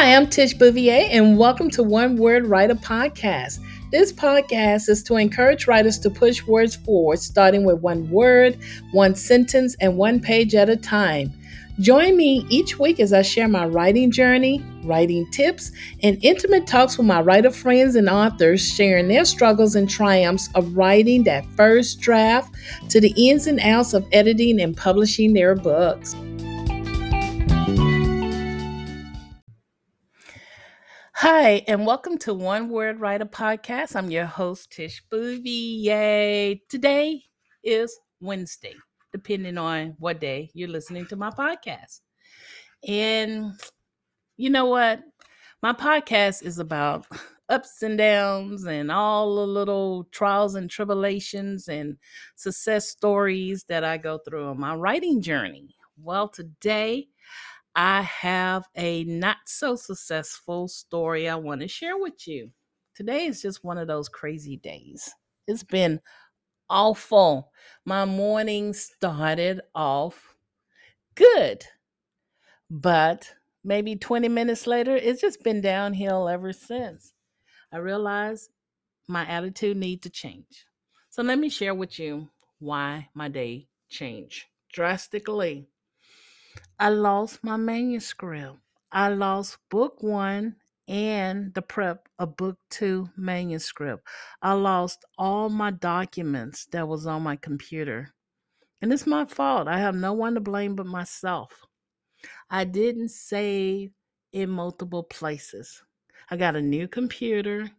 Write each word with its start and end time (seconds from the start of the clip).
Hi, 0.00 0.16
I'm 0.16 0.30
Tish 0.30 0.54
Bouvier, 0.54 1.08
and 1.10 1.36
welcome 1.36 1.68
to 1.72 1.82
One 1.82 2.16
Word 2.16 2.46
Writer 2.46 2.74
Podcast. 2.74 3.58
This 3.90 4.10
podcast 4.10 4.88
is 4.88 5.02
to 5.02 5.16
encourage 5.16 5.66
writers 5.66 5.98
to 5.98 6.08
push 6.08 6.42
words 6.46 6.74
forward, 6.74 7.18
starting 7.18 7.66
with 7.66 7.82
one 7.82 8.08
word, 8.08 8.58
one 8.92 9.14
sentence, 9.14 9.76
and 9.78 9.98
one 9.98 10.18
page 10.18 10.54
at 10.54 10.70
a 10.70 10.76
time. 10.78 11.30
Join 11.80 12.16
me 12.16 12.46
each 12.48 12.78
week 12.78 12.98
as 12.98 13.12
I 13.12 13.20
share 13.20 13.46
my 13.46 13.66
writing 13.66 14.10
journey, 14.10 14.64
writing 14.84 15.30
tips, 15.32 15.70
and 16.02 16.16
intimate 16.24 16.66
talks 16.66 16.96
with 16.96 17.06
my 17.06 17.20
writer 17.20 17.50
friends 17.50 17.94
and 17.94 18.08
authors, 18.08 18.66
sharing 18.66 19.08
their 19.08 19.26
struggles 19.26 19.74
and 19.74 19.88
triumphs 19.88 20.48
of 20.54 20.78
writing 20.78 21.24
that 21.24 21.44
first 21.56 22.00
draft 22.00 22.54
to 22.88 23.02
the 23.02 23.12
ins 23.18 23.46
and 23.46 23.60
outs 23.60 23.92
of 23.92 24.08
editing 24.12 24.62
and 24.62 24.78
publishing 24.78 25.34
their 25.34 25.54
books. 25.54 26.16
Hi, 31.22 31.62
and 31.68 31.84
welcome 31.84 32.16
to 32.20 32.32
One 32.32 32.70
Word 32.70 32.98
Writer 32.98 33.26
Podcast. 33.26 33.94
I'm 33.94 34.10
your 34.10 34.24
host, 34.24 34.72
Tish 34.72 35.02
Bouvier. 35.10 36.56
Today 36.70 37.22
is 37.62 37.94
Wednesday, 38.22 38.72
depending 39.12 39.58
on 39.58 39.96
what 39.98 40.18
day 40.18 40.50
you're 40.54 40.70
listening 40.70 41.04
to 41.08 41.16
my 41.16 41.28
podcast. 41.28 42.00
And 42.88 43.52
you 44.38 44.48
know 44.48 44.64
what? 44.64 45.02
My 45.62 45.74
podcast 45.74 46.42
is 46.42 46.58
about 46.58 47.04
ups 47.50 47.82
and 47.82 47.98
downs 47.98 48.64
and 48.64 48.90
all 48.90 49.36
the 49.36 49.46
little 49.46 50.04
trials 50.12 50.54
and 50.54 50.70
tribulations 50.70 51.68
and 51.68 51.98
success 52.36 52.88
stories 52.88 53.64
that 53.64 53.84
I 53.84 53.98
go 53.98 54.20
through 54.26 54.46
on 54.46 54.58
my 54.58 54.74
writing 54.74 55.20
journey. 55.20 55.76
Well, 56.02 56.28
today 56.28 57.08
I 57.74 58.02
have 58.02 58.64
a 58.76 59.04
not 59.04 59.38
so 59.46 59.76
successful 59.76 60.68
story 60.68 61.28
I 61.28 61.36
want 61.36 61.60
to 61.60 61.68
share 61.68 61.96
with 61.96 62.26
you. 62.26 62.50
Today 62.94 63.26
is 63.26 63.42
just 63.42 63.64
one 63.64 63.78
of 63.78 63.86
those 63.86 64.08
crazy 64.08 64.56
days. 64.56 65.10
It's 65.46 65.62
been 65.62 66.00
awful. 66.68 67.52
My 67.84 68.04
morning 68.04 68.72
started 68.72 69.60
off 69.74 70.34
good, 71.14 71.64
but 72.70 73.34
maybe 73.64 73.96
20 73.96 74.28
minutes 74.28 74.66
later, 74.66 74.96
it's 74.96 75.20
just 75.20 75.42
been 75.42 75.60
downhill 75.60 76.28
ever 76.28 76.52
since. 76.52 77.12
I 77.72 77.78
realized 77.78 78.50
my 79.08 79.26
attitude 79.26 79.76
need 79.76 80.02
to 80.02 80.10
change. 80.10 80.66
So 81.10 81.22
let 81.22 81.38
me 81.38 81.48
share 81.48 81.74
with 81.74 81.98
you 81.98 82.30
why 82.58 83.08
my 83.14 83.28
day 83.28 83.68
changed 83.88 84.46
drastically. 84.72 85.68
I 86.80 86.88
lost 86.88 87.44
my 87.44 87.58
manuscript. 87.58 88.56
I 88.90 89.10
lost 89.10 89.58
book 89.70 90.02
one 90.02 90.56
and 90.88 91.54
the 91.54 91.62
prep 91.62 92.08
of 92.18 92.38
book 92.38 92.58
two 92.70 93.10
manuscript. 93.18 94.08
I 94.42 94.54
lost 94.54 95.04
all 95.18 95.50
my 95.50 95.72
documents 95.72 96.64
that 96.72 96.88
was 96.88 97.06
on 97.06 97.22
my 97.22 97.36
computer. 97.36 98.14
And 98.80 98.92
it's 98.94 99.06
my 99.06 99.26
fault. 99.26 99.68
I 99.68 99.78
have 99.78 99.94
no 99.94 100.14
one 100.14 100.34
to 100.34 100.40
blame 100.40 100.74
but 100.74 100.86
myself. 100.86 101.52
I 102.48 102.64
didn't 102.64 103.10
save 103.10 103.92
in 104.32 104.48
multiple 104.48 105.02
places. 105.02 105.82
I 106.30 106.38
got 106.38 106.56
a 106.56 106.62
new 106.62 106.88
computer. 106.88 107.70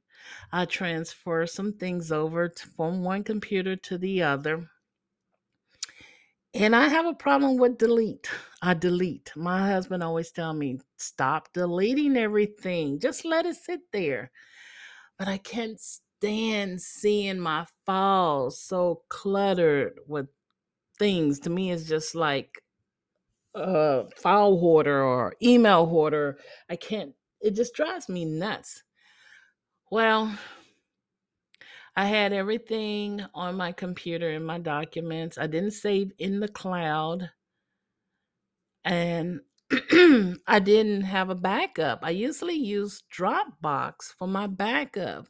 I 0.51 0.65
transferred 0.65 1.49
some 1.49 1.73
things 1.73 2.11
over 2.11 2.49
to, 2.49 2.67
from 2.67 3.03
one 3.03 3.23
computer 3.23 3.75
to 3.77 3.97
the 3.97 4.21
other. 4.21 4.69
And 6.53 6.75
I 6.75 6.89
have 6.89 7.05
a 7.05 7.13
problem 7.13 7.57
with 7.57 7.77
delete. 7.77 8.29
I 8.61 8.73
delete. 8.73 9.31
My 9.35 9.67
husband 9.67 10.03
always 10.03 10.31
tell 10.31 10.53
me, 10.53 10.79
stop 10.97 11.51
deleting 11.53 12.17
everything. 12.17 12.99
Just 12.99 13.23
let 13.23 13.45
it 13.45 13.55
sit 13.55 13.79
there. 13.93 14.31
But 15.17 15.29
I 15.29 15.37
can't 15.37 15.79
stand 15.79 16.81
seeing 16.81 17.39
my 17.39 17.65
files 17.85 18.59
so 18.59 19.03
cluttered 19.07 19.99
with 20.07 20.27
things. 20.99 21.39
To 21.41 21.49
me, 21.49 21.71
it's 21.71 21.85
just 21.85 22.15
like 22.15 22.61
a 23.55 24.09
file 24.17 24.57
hoarder 24.57 25.01
or 25.03 25.35
email 25.41 25.85
hoarder. 25.85 26.37
I 26.69 26.75
can't, 26.75 27.13
it 27.39 27.55
just 27.55 27.73
drives 27.73 28.09
me 28.09 28.25
nuts. 28.25 28.83
Well, 29.89 30.37
I 31.95 32.05
had 32.05 32.31
everything 32.31 33.21
on 33.33 33.55
my 33.55 33.73
computer 33.73 34.31
in 34.31 34.43
my 34.43 34.59
documents. 34.59 35.37
I 35.37 35.47
didn't 35.47 35.71
save 35.71 36.11
in 36.19 36.39
the 36.39 36.47
cloud. 36.47 37.29
And 38.85 39.41
I 40.47 40.59
didn't 40.59 41.01
have 41.01 41.29
a 41.29 41.35
backup. 41.35 41.99
I 42.03 42.11
usually 42.11 42.55
use 42.55 43.03
Dropbox 43.13 44.13
for 44.17 44.27
my 44.27 44.47
backup, 44.47 45.27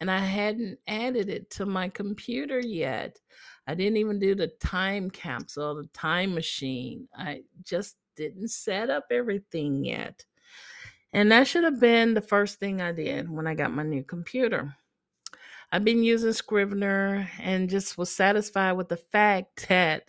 and 0.00 0.10
I 0.10 0.18
hadn't 0.18 0.78
added 0.88 1.28
it 1.28 1.50
to 1.52 1.66
my 1.66 1.88
computer 1.88 2.58
yet. 2.60 3.20
I 3.66 3.74
didn't 3.74 3.98
even 3.98 4.18
do 4.18 4.34
the 4.34 4.48
time 4.60 5.10
capsule, 5.10 5.76
the 5.76 5.88
time 5.88 6.34
machine. 6.34 7.08
I 7.16 7.42
just 7.62 7.96
didn't 8.16 8.48
set 8.48 8.90
up 8.90 9.06
everything 9.10 9.84
yet. 9.84 10.24
And 11.12 11.30
that 11.30 11.46
should 11.46 11.64
have 11.64 11.80
been 11.80 12.14
the 12.14 12.20
first 12.20 12.58
thing 12.58 12.80
I 12.80 12.92
did 12.92 13.30
when 13.30 13.46
I 13.46 13.54
got 13.54 13.72
my 13.72 13.84
new 13.84 14.02
computer. 14.02 14.74
I've 15.74 15.84
been 15.84 16.04
using 16.04 16.32
Scrivener 16.32 17.28
and 17.40 17.68
just 17.68 17.98
was 17.98 18.14
satisfied 18.14 18.74
with 18.74 18.88
the 18.88 18.96
fact 18.96 19.66
that 19.68 20.04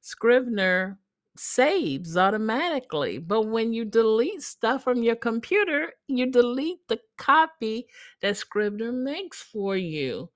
Scrivener 0.00 0.98
saves 1.36 2.16
automatically. 2.16 3.18
But 3.18 3.42
when 3.42 3.74
you 3.74 3.84
delete 3.84 4.40
stuff 4.40 4.84
from 4.84 5.02
your 5.02 5.16
computer, 5.16 5.92
you 6.08 6.30
delete 6.30 6.88
the 6.88 6.98
copy 7.18 7.88
that 8.22 8.38
Scrivener 8.38 8.90
makes 8.90 9.42
for 9.42 9.76
you. 9.76 10.30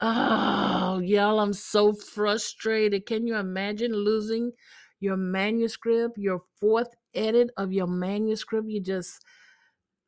Oh, 0.00 0.98
y'all, 0.98 1.38
I'm 1.38 1.52
so 1.52 1.92
frustrated. 1.92 3.06
Can 3.06 3.24
you 3.24 3.36
imagine 3.36 3.92
losing 3.92 4.50
your 4.98 5.16
manuscript, 5.16 6.18
your 6.18 6.42
fourth 6.60 6.92
edit 7.14 7.50
of 7.56 7.72
your 7.72 7.86
manuscript? 7.86 8.66
You 8.66 8.80
just 8.80 9.24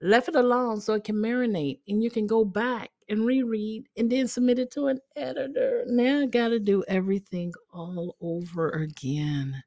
left 0.03 0.28
it 0.28 0.37
alone 0.37 0.81
so 0.81 0.94
it 0.94 1.05
can 1.05 1.16
marinate 1.16 1.81
and 1.88 2.03
you 2.03 2.11
can 2.11 2.27
go 2.27 2.44
back 2.44 2.91
and 3.09 3.27
reread 3.27 3.88
and 3.97 4.11
then 4.11 4.27
submit 4.27 4.59
it 4.59 4.71
to 4.72 4.87
an 4.87 4.99
editor. 5.16 5.84
Now 5.87 6.21
I 6.21 6.27
got 6.27 6.49
to 6.49 6.59
do 6.59 6.84
everything 6.88 7.53
all 7.72 8.16
over 8.21 8.71
again. 8.71 9.62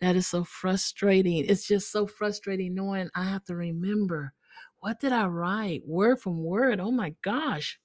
That 0.00 0.16
is 0.16 0.26
so 0.26 0.44
frustrating. 0.44 1.44
It's 1.46 1.66
just 1.66 1.92
so 1.92 2.06
frustrating 2.06 2.74
knowing 2.74 3.10
I 3.14 3.24
have 3.24 3.44
to 3.44 3.54
remember 3.54 4.32
what 4.80 4.98
did 4.98 5.12
I 5.12 5.26
write 5.26 5.86
word 5.86 6.20
from 6.20 6.42
word. 6.42 6.80
Oh 6.80 6.90
my 6.90 7.14
gosh. 7.22 7.78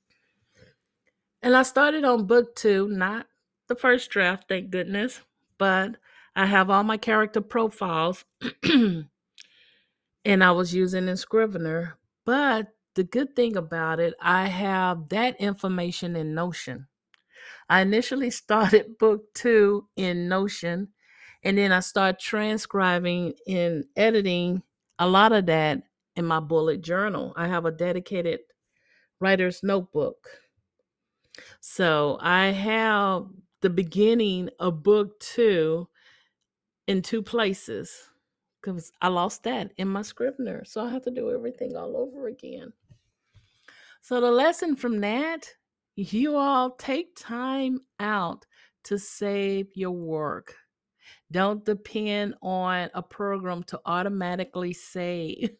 And 1.41 1.55
I 1.55 1.63
started 1.63 2.05
on 2.05 2.25
book 2.25 2.55
two, 2.55 2.87
not 2.87 3.27
the 3.67 3.75
first 3.75 4.09
draft, 4.09 4.45
thank 4.47 4.69
goodness, 4.69 5.21
but 5.57 5.97
I 6.35 6.45
have 6.45 6.69
all 6.69 6.83
my 6.83 6.97
character 6.97 7.41
profiles 7.41 8.25
and 10.25 10.43
I 10.43 10.51
was 10.51 10.73
using 10.73 11.07
in 11.07 11.17
Scrivener. 11.17 11.97
But 12.25 12.69
the 12.95 13.03
good 13.03 13.35
thing 13.35 13.55
about 13.55 13.99
it, 13.99 14.15
I 14.19 14.47
have 14.47 15.09
that 15.09 15.39
information 15.39 16.15
in 16.15 16.33
Notion. 16.33 16.87
I 17.69 17.81
initially 17.81 18.29
started 18.31 18.97
book 18.97 19.33
two 19.33 19.87
in 19.95 20.27
Notion, 20.27 20.89
and 21.43 21.57
then 21.57 21.71
I 21.71 21.79
started 21.79 22.19
transcribing 22.19 23.35
and 23.47 23.85
editing 23.95 24.63
a 24.97 25.07
lot 25.07 25.31
of 25.31 25.45
that 25.45 25.83
in 26.15 26.25
my 26.25 26.39
bullet 26.39 26.81
journal. 26.81 27.33
I 27.35 27.47
have 27.47 27.65
a 27.65 27.71
dedicated 27.71 28.39
writer's 29.19 29.61
notebook. 29.61 30.27
So 31.59 32.17
I 32.21 32.47
have 32.47 33.25
the 33.61 33.69
beginning 33.69 34.49
of 34.59 34.83
book 34.83 35.19
two 35.19 35.87
in 36.87 37.01
two 37.01 37.21
places 37.21 38.09
because 38.65 38.91
I 39.01 39.09
lost 39.09 39.43
that 39.43 39.71
in 39.77 39.87
my 39.87 40.01
Scrivener. 40.01 40.63
So 40.65 40.83
I 40.83 40.89
have 40.89 41.03
to 41.03 41.11
do 41.11 41.31
everything 41.31 41.75
all 41.75 41.95
over 41.95 42.27
again. 42.27 42.73
So 44.01 44.19
the 44.19 44.31
lesson 44.31 44.75
from 44.75 45.01
that, 45.01 45.47
you 45.95 46.35
all 46.35 46.71
take 46.71 47.15
time 47.15 47.79
out 47.99 48.45
to 48.85 48.97
save 48.97 49.67
your 49.75 49.91
work. 49.91 50.55
Don't 51.31 51.63
depend 51.63 52.35
on 52.41 52.89
a 52.93 53.01
program 53.01 53.63
to 53.63 53.79
automatically 53.85 54.73
save. 54.73 55.51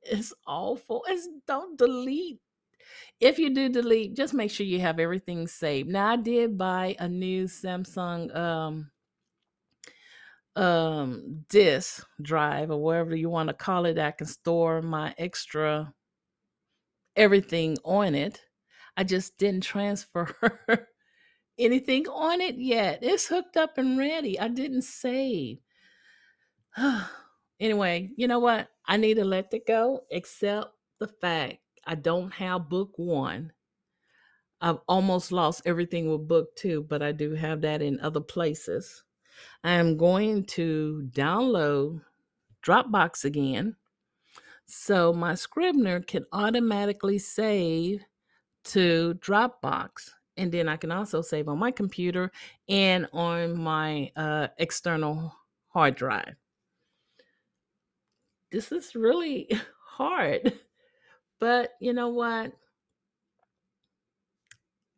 It's 0.00 0.32
awful. 0.46 1.04
It's 1.08 1.28
don't 1.46 1.76
delete. 1.76 2.38
If 3.20 3.38
you 3.38 3.52
do 3.52 3.68
delete, 3.68 4.14
just 4.14 4.32
make 4.32 4.50
sure 4.50 4.64
you 4.64 4.80
have 4.80 5.00
everything 5.00 5.48
saved. 5.48 5.88
Now 5.88 6.12
I 6.12 6.16
did 6.16 6.56
buy 6.56 6.94
a 7.00 7.08
new 7.08 7.44
Samsung 7.44 8.34
um 8.34 8.90
um 10.58 11.44
disk 11.48 12.04
drive 12.20 12.70
or 12.70 12.78
whatever 12.78 13.14
you 13.14 13.30
want 13.30 13.48
to 13.48 13.54
call 13.54 13.86
it 13.86 13.94
that 13.94 14.18
can 14.18 14.26
store 14.26 14.82
my 14.82 15.14
extra 15.16 15.94
everything 17.16 17.76
on 17.84 18.14
it. 18.14 18.40
I 18.96 19.04
just 19.04 19.38
didn't 19.38 19.62
transfer 19.62 20.28
anything 21.58 22.08
on 22.08 22.40
it 22.40 22.56
yet. 22.56 23.00
It's 23.02 23.28
hooked 23.28 23.56
up 23.56 23.78
and 23.78 23.98
ready. 23.98 24.38
I 24.38 24.48
didn't 24.48 24.82
save. 24.82 25.58
Anyway, 27.60 28.10
you 28.16 28.28
know 28.28 28.38
what? 28.38 28.68
I 28.86 28.96
need 28.98 29.14
to 29.14 29.24
let 29.24 29.52
it 29.52 29.66
go, 29.66 30.02
except 30.12 30.68
the 31.00 31.08
fact 31.08 31.56
I 31.84 31.96
don't 31.96 32.32
have 32.34 32.68
book 32.68 32.92
one. 32.94 33.52
I've 34.60 34.78
almost 34.88 35.32
lost 35.32 35.62
everything 35.66 36.08
with 36.08 36.28
book 36.28 36.54
two, 36.54 36.84
but 36.88 37.02
I 37.02 37.10
do 37.10 37.32
have 37.34 37.62
that 37.62 37.82
in 37.82 37.98
other 37.98 38.20
places. 38.20 39.02
I 39.64 39.72
am 39.72 39.96
going 39.96 40.44
to 40.46 41.08
download 41.12 42.02
Dropbox 42.62 43.24
again 43.24 43.76
so 44.70 45.14
my 45.14 45.34
Scrivener 45.34 46.00
can 46.00 46.26
automatically 46.32 47.18
save 47.18 48.04
to 48.64 49.14
Dropbox. 49.14 50.10
And 50.36 50.52
then 50.52 50.68
I 50.68 50.76
can 50.76 50.92
also 50.92 51.22
save 51.22 51.48
on 51.48 51.58
my 51.58 51.70
computer 51.70 52.30
and 52.68 53.08
on 53.12 53.58
my 53.58 54.12
uh, 54.14 54.48
external 54.58 55.34
hard 55.68 55.96
drive. 55.96 56.34
This 58.52 58.70
is 58.70 58.94
really 58.94 59.50
hard, 59.84 60.52
but 61.40 61.70
you 61.80 61.92
know 61.92 62.08
what? 62.08 62.52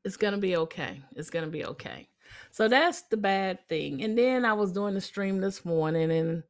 It's 0.04 0.16
going 0.16 0.34
to 0.34 0.38
be 0.38 0.56
okay. 0.56 1.00
It's 1.14 1.30
going 1.30 1.44
to 1.44 1.50
be 1.50 1.64
okay. 1.64 2.09
So 2.50 2.68
that's 2.68 3.02
the 3.02 3.16
bad 3.16 3.66
thing. 3.68 4.02
And 4.02 4.16
then 4.16 4.44
I 4.44 4.52
was 4.52 4.72
doing 4.72 4.94
the 4.94 5.00
stream 5.00 5.40
this 5.40 5.64
morning 5.64 6.10
and 6.10 6.42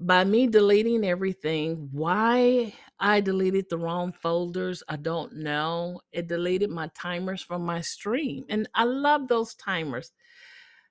by 0.00 0.24
me 0.24 0.46
deleting 0.46 1.04
everything, 1.04 1.88
why 1.92 2.72
I 3.00 3.20
deleted 3.20 3.66
the 3.68 3.78
wrong 3.78 4.12
folders, 4.12 4.82
I 4.88 4.96
don't 4.96 5.36
know. 5.36 6.00
It 6.12 6.28
deleted 6.28 6.70
my 6.70 6.88
timers 6.94 7.42
from 7.42 7.62
my 7.62 7.80
stream. 7.80 8.44
And 8.48 8.68
I 8.74 8.84
love 8.84 9.26
those 9.26 9.54
timers. 9.54 10.12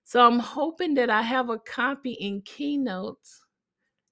So 0.04 0.26
I'm 0.26 0.40
hoping 0.40 0.94
that 0.96 1.10
I 1.10 1.22
have 1.22 1.50
a 1.50 1.60
copy 1.60 2.14
in 2.14 2.42
Keynotes 2.42 3.44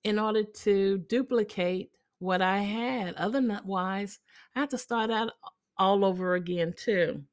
in 0.04 0.20
order 0.20 0.44
to 0.44 1.00
duplicate 1.10 1.92
what 2.20 2.42
I 2.42 2.60
had. 2.60 3.16
Otherwise, 3.16 4.20
I 4.56 4.60
have 4.62 4.70
to 4.70 4.78
start 4.78 5.12
out 5.12 5.32
all 5.78 6.06
over 6.06 6.36
again 6.36 6.74
too. 6.78 7.24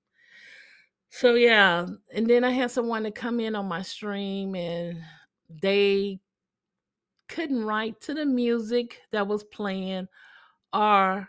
So 1.15 1.35
yeah, 1.35 1.87
and 2.15 2.27
then 2.27 2.43
I 2.43 2.51
had 2.53 2.71
someone 2.71 3.03
to 3.03 3.11
come 3.11 3.39
in 3.39 3.55
on 3.55 3.67
my 3.67 3.83
stream 3.83 4.55
and 4.55 4.99
they 5.61 6.21
couldn't 7.29 7.67
write 7.67 8.01
to 8.01 8.15
the 8.15 8.25
music 8.25 8.99
that 9.11 9.27
was 9.27 9.45
playing 9.45 10.09
or 10.73 11.29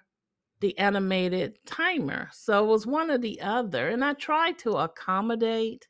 the 0.61 0.75
animated 0.79 1.59
timer. 1.65 2.29
So 2.31 2.63
it 2.63 2.67
was 2.67 2.87
one 2.87 3.11
or 3.11 3.17
the 3.17 3.41
other. 3.41 3.89
And 3.89 4.05
I 4.05 4.13
tried 4.13 4.57
to 4.59 4.77
accommodate. 4.77 5.85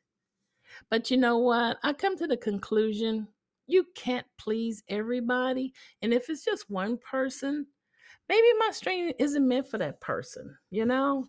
But 0.90 1.12
you 1.12 1.16
know 1.16 1.38
what? 1.38 1.78
I 1.84 1.92
come 1.92 2.18
to 2.18 2.26
the 2.26 2.36
conclusion 2.36 3.28
you 3.68 3.86
can't 3.94 4.26
please 4.38 4.82
everybody. 4.88 5.72
And 6.02 6.12
if 6.12 6.28
it's 6.28 6.44
just 6.44 6.68
one 6.68 6.98
person, 6.98 7.64
maybe 8.28 8.48
my 8.58 8.72
stream 8.72 9.12
isn't 9.20 9.48
meant 9.48 9.68
for 9.68 9.78
that 9.78 10.00
person, 10.00 10.58
you 10.72 10.84
know? 10.84 11.28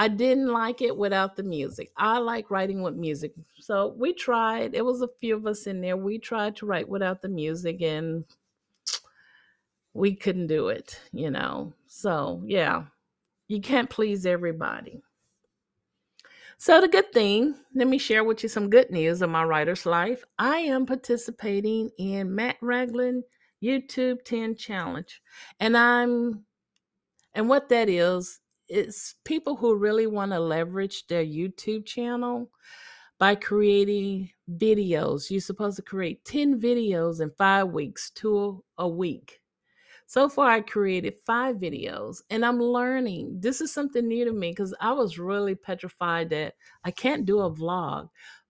I 0.00 0.08
didn't 0.08 0.46
like 0.46 0.80
it 0.80 0.96
without 0.96 1.36
the 1.36 1.42
music. 1.42 1.92
I 1.94 2.16
like 2.16 2.50
writing 2.50 2.80
with 2.80 2.94
music. 2.94 3.34
So 3.58 3.94
we 3.98 4.14
tried. 4.14 4.74
It 4.74 4.82
was 4.82 5.02
a 5.02 5.10
few 5.20 5.36
of 5.36 5.46
us 5.46 5.66
in 5.66 5.82
there. 5.82 5.98
We 5.98 6.18
tried 6.18 6.56
to 6.56 6.64
write 6.64 6.88
without 6.88 7.20
the 7.20 7.28
music 7.28 7.82
and 7.82 8.24
we 9.92 10.14
couldn't 10.14 10.46
do 10.46 10.68
it, 10.68 10.98
you 11.12 11.30
know. 11.30 11.74
So, 11.86 12.42
yeah. 12.46 12.84
You 13.48 13.60
can't 13.60 13.90
please 13.90 14.24
everybody. 14.24 15.02
So, 16.56 16.80
the 16.80 16.88
good 16.88 17.12
thing, 17.12 17.56
let 17.74 17.86
me 17.86 17.98
share 17.98 18.24
with 18.24 18.42
you 18.42 18.48
some 18.48 18.70
good 18.70 18.90
news 18.90 19.20
of 19.20 19.28
my 19.28 19.44
writer's 19.44 19.84
life. 19.84 20.24
I 20.38 20.60
am 20.60 20.86
participating 20.86 21.90
in 21.98 22.34
Matt 22.34 22.56
Ragland 22.62 23.24
YouTube 23.62 24.24
10 24.24 24.56
Challenge. 24.56 25.20
And 25.58 25.76
I'm, 25.76 26.46
and 27.34 27.50
what 27.50 27.68
that 27.68 27.90
is, 27.90 28.40
it's 28.70 29.16
people 29.24 29.56
who 29.56 29.74
really 29.74 30.06
want 30.06 30.30
to 30.30 30.38
leverage 30.38 31.06
their 31.08 31.24
YouTube 31.24 31.84
channel 31.84 32.48
by 33.18 33.34
creating 33.34 34.30
videos. 34.48 35.30
You're 35.30 35.40
supposed 35.40 35.76
to 35.76 35.82
create 35.82 36.24
10 36.24 36.60
videos 36.60 37.20
in 37.20 37.30
five 37.36 37.68
weeks, 37.68 38.10
two 38.10 38.64
a 38.78 38.88
week. 38.88 39.40
So 40.06 40.28
far, 40.28 40.50
I 40.50 40.60
created 40.60 41.14
five 41.26 41.56
videos 41.56 42.22
and 42.30 42.44
I'm 42.44 42.60
learning. 42.60 43.40
This 43.40 43.60
is 43.60 43.72
something 43.72 44.06
new 44.06 44.24
to 44.24 44.32
me 44.32 44.50
because 44.50 44.74
I 44.80 44.92
was 44.92 45.18
really 45.18 45.54
petrified 45.54 46.30
that 46.30 46.54
I 46.84 46.90
can't 46.90 47.26
do 47.26 47.40
a 47.40 47.50
vlog, 47.50 48.08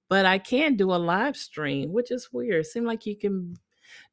but 0.08 0.26
I 0.26 0.38
can 0.38 0.76
do 0.76 0.92
a 0.92 0.96
live 0.96 1.36
stream, 1.36 1.92
which 1.92 2.10
is 2.10 2.30
weird. 2.32 2.60
It 2.60 2.66
seems 2.66 2.86
like 2.86 3.06
you 3.06 3.16
can 3.16 3.56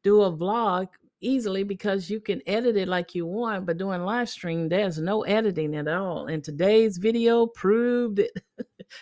do 0.04 0.24
a 0.24 0.32
vlog 0.32 0.88
easily 1.22 1.64
because 1.64 2.10
you 2.10 2.20
can 2.20 2.42
edit 2.48 2.78
it 2.78 2.88
like 2.88 3.16
you 3.16 3.26
want, 3.26 3.66
but 3.66 3.78
doing 3.78 4.04
live 4.04 4.30
stream, 4.30 4.70
there's 4.70 5.00
no 5.00 5.24
editing 5.24 5.76
at 5.76 5.88
all. 5.88 6.28
And 6.28 6.44
today's 6.44 6.98
video 6.98 7.48
proved 7.48 8.20
it. 8.20 8.32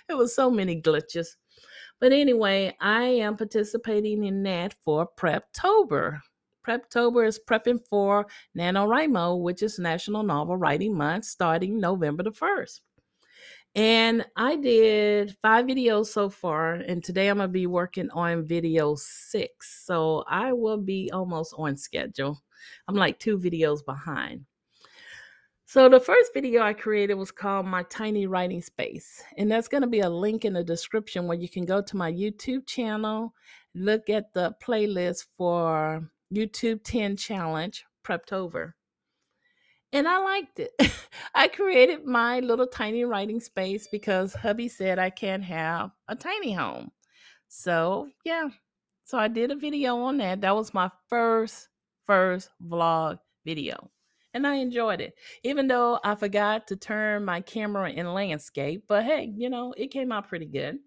it 0.10 0.14
was 0.16 0.36
so 0.36 0.50
many 0.50 0.82
glitches. 0.82 1.28
But 2.00 2.12
anyway, 2.12 2.76
I 2.80 3.04
am 3.04 3.38
participating 3.38 4.24
in 4.24 4.44
that 4.44 4.74
for 4.84 5.08
Preptober. 5.18 6.20
Preptober 6.66 7.28
is 7.28 7.40
prepping 7.48 7.80
for 7.88 8.26
NaNoWriMo, 8.58 9.42
which 9.42 9.62
is 9.62 9.80
National 9.80 10.24
Novel 10.24 10.58
Writing 10.58 10.96
Month, 10.98 11.26
starting 11.26 11.80
November 11.80 12.24
the 12.24 12.32
1st. 12.32 12.80
And 13.76 14.26
I 14.38 14.56
did 14.56 15.36
five 15.42 15.66
videos 15.66 16.06
so 16.08 16.30
far, 16.30 16.76
and 16.76 17.04
today 17.04 17.28
I'm 17.28 17.38
gonna 17.38 17.50
be 17.50 17.68
working 17.68 18.10
on 18.12 18.46
video 18.46 18.96
six. 18.96 19.86
So 19.86 20.24
I 20.30 20.54
will 20.54 20.78
be 20.78 21.10
almost 21.12 21.54
on 21.58 21.76
schedule. 21.76 22.42
I'm 22.88 22.96
like 22.96 23.20
two 23.20 23.38
videos 23.38 23.84
behind. 23.86 24.46
So 25.66 25.90
the 25.90 26.00
first 26.00 26.32
video 26.34 26.62
I 26.62 26.74
created 26.74 27.16
was 27.16 27.32
called 27.32 27.66
My 27.66 27.84
Tiny 27.84 28.28
Writing 28.28 28.62
Space. 28.62 29.22
And 29.38 29.52
that's 29.52 29.68
going 29.68 29.82
to 29.82 29.88
be 29.88 30.02
a 30.02 30.10
link 30.10 30.46
in 30.46 30.54
the 30.54 30.64
description 30.64 31.28
where 31.28 31.38
you 31.38 31.50
can 31.50 31.66
go 31.66 31.82
to 31.82 31.98
my 31.98 32.12
YouTube 32.12 32.68
channel, 32.68 33.34
look 33.74 34.10
at 34.10 34.32
the 34.34 34.56
playlist 34.64 35.26
for 35.36 36.08
YouTube 36.34 36.82
10 36.84 37.18
Challenge 37.18 37.84
Preptober 38.06 38.74
and 39.96 40.10
I 40.10 40.18
liked 40.18 40.60
it. 40.60 40.74
I 41.36 41.48
created 41.48 42.06
my 42.06 42.42
little 42.42 42.68
tiny 42.68 43.06
writing 43.06 43.40
space 43.40 43.88
because 43.88 44.34
hubby 44.34 44.68
said 44.68 45.00
I 45.00 45.10
can't 45.10 45.44
have 45.44 45.92
a 46.10 46.16
tiny 46.16 46.52
home. 46.52 46.92
So, 47.48 48.10
yeah. 48.26 48.50
So 49.06 49.18
I 49.18 49.30
did 49.30 49.52
a 49.52 49.56
video 49.56 49.96
on 50.00 50.18
that. 50.18 50.42
That 50.42 50.54
was 50.54 50.74
my 50.74 50.92
first 51.08 51.70
first 52.06 52.50
vlog 52.62 53.20
video. 53.46 53.90
And 54.34 54.46
I 54.46 54.56
enjoyed 54.56 55.00
it. 55.00 55.14
Even 55.44 55.68
though 55.68 55.98
I 56.04 56.16
forgot 56.16 56.68
to 56.68 56.76
turn 56.76 57.24
my 57.24 57.40
camera 57.40 57.90
in 57.90 58.14
landscape, 58.14 58.84
but 58.90 59.06
hey, 59.06 59.34
you 59.34 59.50
know, 59.50 59.74
it 59.78 59.92
came 59.92 60.12
out 60.12 60.28
pretty 60.28 60.46
good. 60.46 60.78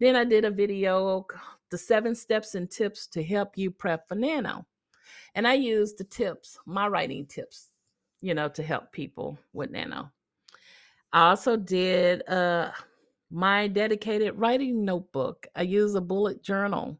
Then 0.00 0.16
I 0.16 0.24
did 0.24 0.44
a 0.44 0.50
video 0.50 1.24
the 1.70 1.78
7 1.78 2.12
steps 2.16 2.56
and 2.56 2.68
tips 2.68 3.06
to 3.06 3.22
help 3.22 3.56
you 3.56 3.70
prep 3.70 4.08
for 4.08 4.16
nano. 4.16 4.66
And 5.36 5.46
I 5.46 5.54
used 5.54 5.98
the 5.98 6.04
tips, 6.04 6.58
my 6.66 6.88
writing 6.88 7.24
tips 7.24 7.71
you 8.22 8.34
know, 8.34 8.48
to 8.48 8.62
help 8.62 8.92
people 8.92 9.38
with 9.52 9.70
Nano. 9.70 10.10
I 11.12 11.30
also 11.30 11.56
did 11.56 12.26
uh, 12.28 12.70
my 13.30 13.68
dedicated 13.68 14.38
writing 14.38 14.84
notebook. 14.84 15.46
I 15.54 15.62
use 15.62 15.94
a 15.94 16.00
bullet 16.00 16.42
journal. 16.42 16.98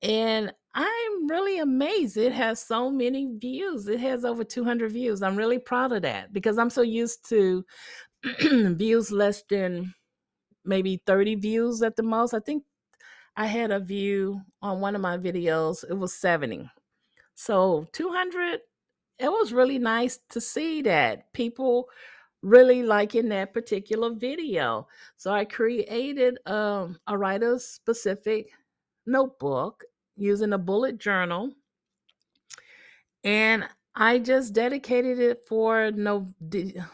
And 0.00 0.52
I'm 0.74 1.26
really 1.26 1.58
amazed. 1.58 2.16
It 2.16 2.32
has 2.32 2.62
so 2.62 2.90
many 2.90 3.36
views. 3.36 3.88
It 3.88 4.00
has 4.00 4.24
over 4.24 4.44
200 4.44 4.92
views. 4.92 5.22
I'm 5.22 5.36
really 5.36 5.58
proud 5.58 5.92
of 5.92 6.02
that 6.02 6.32
because 6.32 6.56
I'm 6.56 6.70
so 6.70 6.82
used 6.82 7.28
to 7.30 7.64
views 8.40 9.10
less 9.10 9.42
than 9.50 9.92
maybe 10.64 11.02
30 11.04 11.34
views 11.36 11.82
at 11.82 11.96
the 11.96 12.02
most. 12.02 12.32
I 12.32 12.40
think 12.40 12.62
I 13.36 13.46
had 13.46 13.70
a 13.70 13.80
view 13.80 14.40
on 14.62 14.80
one 14.80 14.94
of 14.94 15.00
my 15.00 15.16
videos, 15.18 15.84
it 15.88 15.94
was 15.94 16.12
70. 16.14 16.68
So 17.34 17.86
200 17.92 18.60
it 19.18 19.30
was 19.30 19.52
really 19.52 19.78
nice 19.78 20.20
to 20.30 20.40
see 20.40 20.82
that 20.82 21.32
people 21.32 21.88
really 22.42 22.82
liking 22.82 23.28
that 23.28 23.52
particular 23.52 24.14
video. 24.14 24.86
So 25.16 25.32
I 25.32 25.44
created 25.44 26.38
um, 26.46 26.98
a 27.06 27.18
writer 27.18 27.58
specific 27.58 28.50
notebook 29.06 29.84
using 30.16 30.52
a 30.52 30.58
bullet 30.58 30.98
journal. 30.98 31.52
And 33.24 33.64
I 33.94 34.20
just 34.20 34.52
dedicated 34.52 35.18
it 35.18 35.44
for 35.48 35.90
no 35.90 36.28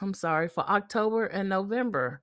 I'm 0.01 0.15
sorry, 0.15 0.49
for 0.49 0.65
October 0.69 1.27
and 1.27 1.51
November 1.51 2.23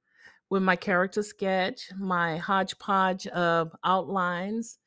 with 0.49 0.63
my 0.63 0.75
character 0.75 1.21
sketch, 1.21 1.91
my 1.95 2.37
hodgepodge 2.37 3.27
of 3.27 3.75
outlines. 3.83 4.79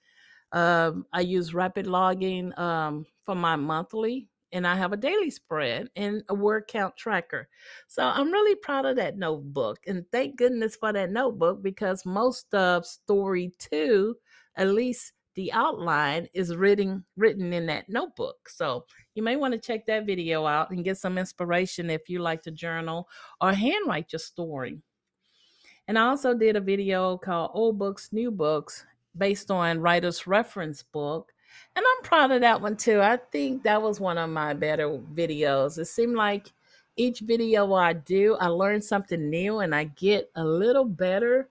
Um, 0.51 1.07
I 1.13 1.21
use 1.21 1.55
rapid 1.55 1.87
logging 1.87 2.57
um, 2.59 3.07
for 3.25 3.35
my 3.35 3.57
monthly 3.57 4.29
and 4.55 4.67
I 4.67 4.77
have 4.77 4.93
a 4.93 4.97
daily 4.97 5.31
spread 5.31 5.91
and 5.97 6.23
a 6.29 6.35
word 6.35 6.69
count 6.69 6.97
tracker. 6.97 7.49
So 7.89 8.05
I'm 8.05 8.31
really 8.31 8.55
proud 8.55 8.87
of 8.87 8.97
that 8.97 9.19
notebook. 9.19 9.81
And 9.87 10.05
thank 10.13 10.37
goodness 10.37 10.77
for 10.77 10.93
that 10.93 11.11
notebook 11.11 11.61
because 11.61 12.07
most 12.07 12.55
of 12.55 12.87
story 12.87 13.53
two, 13.59 14.15
at 14.57 14.69
least 14.69 15.13
the 15.35 15.53
outline 15.53 16.29
is 16.33 16.55
written 16.55 17.05
written 17.17 17.53
in 17.53 17.67
that 17.67 17.89
notebook. 17.89 18.49
So 18.49 18.87
you 19.17 19.25
may 19.25 19.35
want 19.35 19.53
to 19.55 19.59
check 19.59 19.87
that 19.87 20.07
video 20.07 20.47
out 20.47 20.71
and 20.71 20.85
get 20.85 20.99
some 20.99 21.19
inspiration 21.19 21.91
if 21.91 22.09
you 22.09 22.21
like 22.21 22.43
to 22.43 22.53
journal 22.53 23.09
or 23.41 23.53
handwrite 23.53 24.13
your 24.13 24.21
story. 24.21 24.79
And 25.89 25.99
I 25.99 26.07
also 26.07 26.33
did 26.33 26.55
a 26.55 26.61
video 26.61 27.19
called 27.19 27.51
Old 27.55 27.77
Books, 27.77 28.11
New 28.13 28.31
Books, 28.31 28.87
based 29.19 29.51
on 29.51 29.81
Writer's 29.81 30.29
Reference 30.29 30.85
Book. 30.85 31.34
And 31.77 31.85
I'm 31.85 32.03
proud 32.05 32.31
of 32.31 32.41
that 32.43 32.61
one 32.61 32.77
too. 32.77 33.01
I 33.01 33.17
think 33.17 33.63
that 33.63 33.83
was 33.83 34.01
one 34.01 34.19
of 34.19 34.31
my 34.31 34.55
better 34.55 34.89
videos. 34.89 35.79
It 35.79 35.87
seemed 35.87 36.17
like 36.17 36.53
each 36.97 37.21
video 37.21 37.73
I 37.75 37.93
do, 37.93 38.37
I 38.37 38.47
learn 38.47 38.81
something 38.81 39.29
new 39.29 39.59
and 39.59 39.75
I 39.75 39.85
get 39.85 40.31
a 40.37 40.45
little 40.45 40.85
better. 40.85 41.49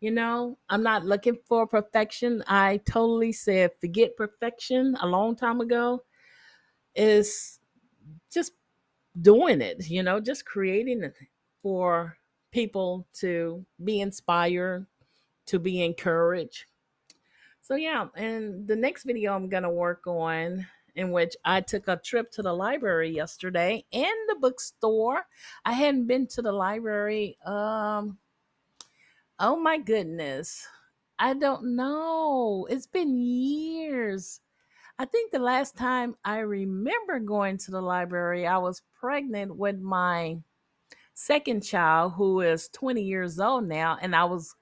You 0.00 0.12
know, 0.12 0.58
I'm 0.68 0.82
not 0.82 1.04
looking 1.04 1.38
for 1.48 1.66
perfection. 1.66 2.44
I 2.46 2.80
totally 2.84 3.32
said 3.32 3.72
forget 3.80 4.16
perfection 4.16 4.96
a 5.00 5.06
long 5.06 5.34
time 5.34 5.60
ago. 5.60 6.04
Is 6.94 7.58
just 8.30 8.52
doing 9.20 9.60
it, 9.60 9.88
you 9.88 10.02
know, 10.02 10.20
just 10.20 10.44
creating 10.44 11.02
it 11.02 11.16
for 11.62 12.16
people 12.52 13.06
to 13.14 13.64
be 13.82 14.00
inspired, 14.00 14.86
to 15.46 15.58
be 15.58 15.82
encouraged. 15.82 16.66
So, 17.64 17.76
yeah, 17.76 18.08
and 18.14 18.68
the 18.68 18.76
next 18.76 19.04
video 19.04 19.32
I'm 19.32 19.48
to 19.62 19.70
work 19.70 20.06
on, 20.06 20.66
in 20.96 21.12
which 21.12 21.34
I 21.46 21.62
took 21.62 21.88
a 21.88 21.96
trip 21.96 22.30
to 22.32 22.42
the 22.42 22.52
library 22.52 23.08
yesterday 23.08 23.86
and 23.90 24.14
the 24.28 24.36
bookstore. 24.38 25.22
I 25.64 25.72
hadn't 25.72 26.06
been 26.06 26.26
to 26.26 26.42
the 26.42 26.52
library. 26.52 27.38
Um, 27.42 28.18
oh 29.38 29.56
my 29.56 29.78
goodness. 29.78 30.68
I 31.18 31.32
don't 31.32 31.74
know. 31.74 32.66
It's 32.68 32.86
been 32.86 33.16
years. 33.16 34.42
I 34.98 35.06
think 35.06 35.32
the 35.32 35.38
last 35.38 35.74
time 35.74 36.16
I 36.22 36.40
remember 36.40 37.18
going 37.18 37.56
to 37.56 37.70
the 37.70 37.80
library, 37.80 38.46
I 38.46 38.58
was 38.58 38.82
pregnant 39.00 39.56
with 39.56 39.80
my 39.80 40.36
second 41.14 41.62
child, 41.62 42.12
who 42.12 42.42
is 42.42 42.68
20 42.74 43.00
years 43.00 43.40
old 43.40 43.66
now, 43.66 43.96
and 44.02 44.14
I 44.14 44.24
was 44.24 44.54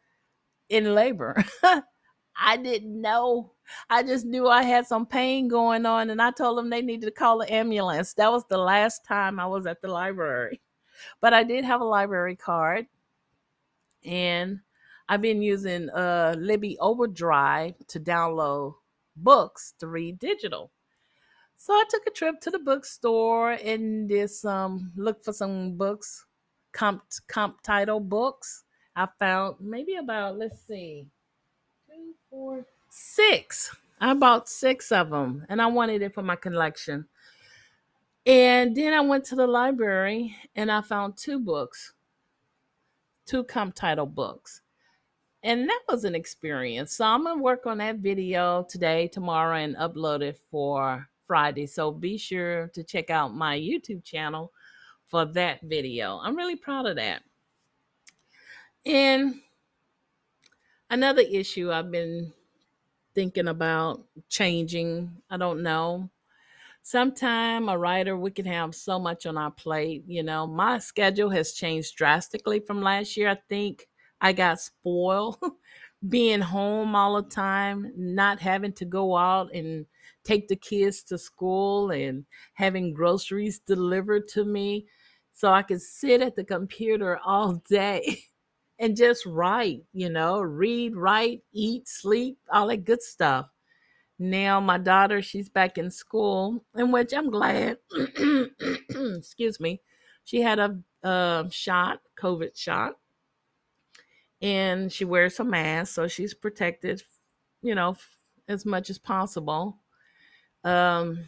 in 0.68 0.94
labor. 0.94 1.44
I 2.36 2.56
didn't 2.56 3.00
know. 3.00 3.52
I 3.88 4.02
just 4.02 4.24
knew 4.24 4.48
I 4.48 4.62
had 4.62 4.86
some 4.86 5.06
pain 5.06 5.48
going 5.48 5.86
on, 5.86 6.10
and 6.10 6.20
I 6.20 6.30
told 6.30 6.58
them 6.58 6.70
they 6.70 6.82
needed 6.82 7.06
to 7.06 7.12
call 7.12 7.38
the 7.38 7.52
ambulance. 7.52 8.14
That 8.14 8.32
was 8.32 8.44
the 8.48 8.58
last 8.58 9.04
time 9.04 9.38
I 9.38 9.46
was 9.46 9.66
at 9.66 9.80
the 9.82 9.88
library. 9.88 10.60
But 11.20 11.34
I 11.34 11.42
did 11.42 11.64
have 11.64 11.80
a 11.80 11.84
library 11.84 12.36
card, 12.36 12.86
and 14.04 14.60
I've 15.08 15.22
been 15.22 15.42
using 15.42 15.90
uh, 15.90 16.34
Libby 16.38 16.78
Overdrive 16.78 17.74
to 17.88 18.00
download 18.00 18.74
books 19.16 19.74
to 19.78 19.86
read 19.86 20.18
digital. 20.18 20.70
So 21.56 21.74
I 21.74 21.84
took 21.88 22.06
a 22.06 22.10
trip 22.10 22.40
to 22.40 22.50
the 22.50 22.58
bookstore 22.58 23.52
and 23.52 24.08
did 24.08 24.30
some 24.30 24.92
look 24.96 25.22
for 25.24 25.32
some 25.32 25.76
books 25.76 26.26
comp 26.72 27.02
comp 27.28 27.62
title 27.62 28.00
books. 28.00 28.64
I 28.96 29.06
found 29.18 29.56
maybe 29.60 29.94
about 29.94 30.38
let's 30.38 30.66
see, 30.66 31.06
four, 32.30 32.66
six. 32.88 33.74
I 34.00 34.14
bought 34.14 34.48
six 34.48 34.90
of 34.90 35.10
them, 35.10 35.46
and 35.48 35.62
I 35.62 35.66
wanted 35.66 36.02
it 36.02 36.14
for 36.14 36.22
my 36.22 36.36
collection. 36.36 37.06
And 38.24 38.76
then 38.76 38.92
I 38.92 39.00
went 39.00 39.24
to 39.26 39.34
the 39.34 39.46
library 39.46 40.36
and 40.54 40.70
I 40.70 40.80
found 40.80 41.16
two 41.16 41.40
books, 41.40 41.92
two 43.26 43.42
comp 43.44 43.74
title 43.74 44.06
books. 44.06 44.62
And 45.42 45.68
that 45.68 45.80
was 45.88 46.04
an 46.04 46.14
experience. 46.14 46.96
So 46.96 47.04
I'm 47.04 47.24
gonna 47.24 47.42
work 47.42 47.66
on 47.66 47.78
that 47.78 47.96
video 47.96 48.64
today, 48.68 49.08
tomorrow, 49.08 49.56
and 49.56 49.74
upload 49.76 50.22
it 50.22 50.38
for 50.52 51.08
Friday. 51.26 51.66
So 51.66 51.90
be 51.90 52.16
sure 52.16 52.68
to 52.74 52.84
check 52.84 53.10
out 53.10 53.34
my 53.34 53.58
YouTube 53.58 54.04
channel 54.04 54.52
for 55.06 55.24
that 55.24 55.60
video. 55.62 56.20
I'm 56.22 56.36
really 56.36 56.56
proud 56.56 56.86
of 56.86 56.96
that. 56.96 57.22
And 58.86 59.40
another 60.92 61.22
issue 61.22 61.72
I've 61.72 61.90
been 61.90 62.32
thinking 63.14 63.48
about 63.48 64.04
changing, 64.28 65.10
I 65.30 65.38
don't 65.38 65.62
know. 65.62 66.10
Sometime 66.82 67.68
a 67.68 67.78
writer, 67.78 68.16
we 68.16 68.30
can 68.30 68.46
have 68.46 68.74
so 68.74 68.98
much 68.98 69.26
on 69.26 69.38
our 69.38 69.50
plate. 69.50 70.04
You 70.06 70.22
know, 70.22 70.46
my 70.46 70.78
schedule 70.78 71.30
has 71.30 71.54
changed 71.54 71.96
drastically 71.96 72.60
from 72.60 72.82
last 72.82 73.16
year. 73.16 73.30
I 73.30 73.38
think 73.48 73.88
I 74.20 74.32
got 74.32 74.60
spoiled 74.60 75.38
being 76.08 76.40
home 76.40 76.96
all 76.96 77.22
the 77.22 77.28
time, 77.28 77.92
not 77.96 78.40
having 78.40 78.72
to 78.74 78.84
go 78.84 79.16
out 79.16 79.54
and 79.54 79.86
take 80.24 80.48
the 80.48 80.56
kids 80.56 81.02
to 81.04 81.18
school 81.18 81.90
and 81.90 82.26
having 82.54 82.94
groceries 82.94 83.60
delivered 83.60 84.28
to 84.28 84.44
me 84.44 84.86
so 85.32 85.50
I 85.52 85.62
could 85.62 85.82
sit 85.82 86.22
at 86.22 86.36
the 86.36 86.44
computer 86.44 87.18
all 87.24 87.54
day 87.68 88.24
and 88.82 88.96
just 88.96 89.24
write, 89.24 89.84
you 89.92 90.10
know, 90.10 90.40
read, 90.40 90.96
write, 90.96 91.42
eat, 91.52 91.86
sleep, 91.86 92.36
all 92.52 92.66
that 92.66 92.84
good 92.84 93.00
stuff. 93.00 93.46
Now 94.18 94.58
my 94.58 94.76
daughter, 94.76 95.22
she's 95.22 95.48
back 95.48 95.78
in 95.78 95.88
school, 95.88 96.64
in 96.74 96.90
which 96.90 97.14
I'm 97.14 97.30
glad. 97.30 97.78
excuse 99.16 99.60
me. 99.60 99.80
She 100.24 100.40
had 100.40 100.58
a 100.58 100.78
uh, 101.04 101.48
shot, 101.48 102.00
COVID 102.20 102.56
shot, 102.56 102.94
and 104.40 104.92
she 104.92 105.04
wears 105.04 105.38
a 105.38 105.44
mask, 105.44 105.94
so 105.94 106.08
she's 106.08 106.34
protected, 106.34 107.04
you 107.62 107.76
know, 107.76 107.96
as 108.48 108.66
much 108.66 108.90
as 108.90 108.98
possible. 108.98 109.78
Um, 110.64 111.26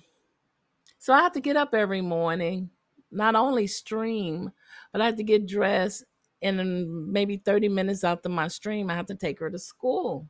so 0.98 1.14
I 1.14 1.20
have 1.20 1.32
to 1.34 1.40
get 1.40 1.56
up 1.56 1.72
every 1.72 2.00
morning 2.00 2.70
not 3.12 3.36
only 3.36 3.68
stream, 3.68 4.50
but 4.90 5.00
I 5.00 5.06
have 5.06 5.16
to 5.16 5.22
get 5.22 5.46
dressed. 5.46 6.04
And 6.44 6.58
then 6.58 7.10
maybe 7.10 7.38
30 7.38 7.68
minutes 7.70 8.04
after 8.04 8.28
my 8.28 8.48
stream, 8.48 8.90
I 8.90 8.94
have 8.94 9.06
to 9.06 9.14
take 9.14 9.40
her 9.40 9.50
to 9.50 9.58
school. 9.58 10.28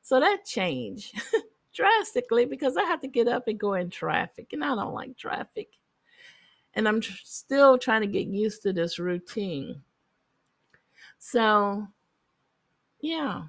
So 0.00 0.20
that 0.20 0.44
changed 0.44 1.20
drastically 1.74 2.46
because 2.46 2.76
I 2.76 2.84
have 2.84 3.00
to 3.00 3.08
get 3.08 3.26
up 3.26 3.48
and 3.48 3.58
go 3.58 3.74
in 3.74 3.90
traffic, 3.90 4.52
and 4.52 4.64
I 4.64 4.68
don't 4.68 4.94
like 4.94 5.16
traffic. 5.18 5.68
And 6.74 6.86
I'm 6.86 7.00
tr- 7.00 7.12
still 7.24 7.76
trying 7.76 8.02
to 8.02 8.06
get 8.06 8.28
used 8.28 8.62
to 8.62 8.72
this 8.72 8.98
routine. 8.98 9.82
So, 11.18 11.88
yeah. 13.00 13.42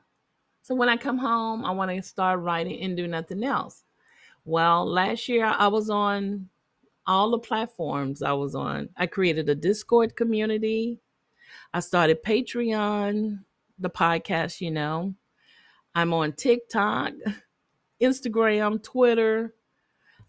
So 0.63 0.75
when 0.75 0.89
I 0.89 0.97
come 0.97 1.17
home, 1.17 1.63
I 1.63 1.71
want 1.71 1.91
to 1.91 2.01
start 2.01 2.39
writing 2.39 2.81
and 2.81 2.97
do 2.97 3.07
nothing 3.07 3.43
else. 3.43 3.83
Well, 4.45 4.85
last 4.85 5.29
year 5.29 5.45
I 5.45 5.67
was 5.67 5.89
on 5.89 6.49
all 7.05 7.31
the 7.31 7.39
platforms 7.39 8.21
I 8.21 8.33
was 8.33 8.55
on. 8.55 8.89
I 8.97 9.05
created 9.05 9.47
a 9.49 9.55
Discord 9.55 10.15
community. 10.15 10.99
I 11.73 11.79
started 11.79 12.23
Patreon, 12.23 13.39
the 13.79 13.89
podcast, 13.89 14.61
you 14.61 14.71
know. 14.71 15.13
I'm 15.95 16.13
on 16.13 16.33
TikTok, 16.33 17.13
Instagram, 18.01 18.83
Twitter. 18.83 19.53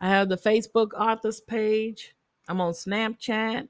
I 0.00 0.08
have 0.08 0.28
the 0.28 0.36
Facebook 0.36 0.92
authors 0.94 1.40
page. 1.40 2.14
I'm 2.48 2.60
on 2.60 2.72
Snapchat. 2.72 3.68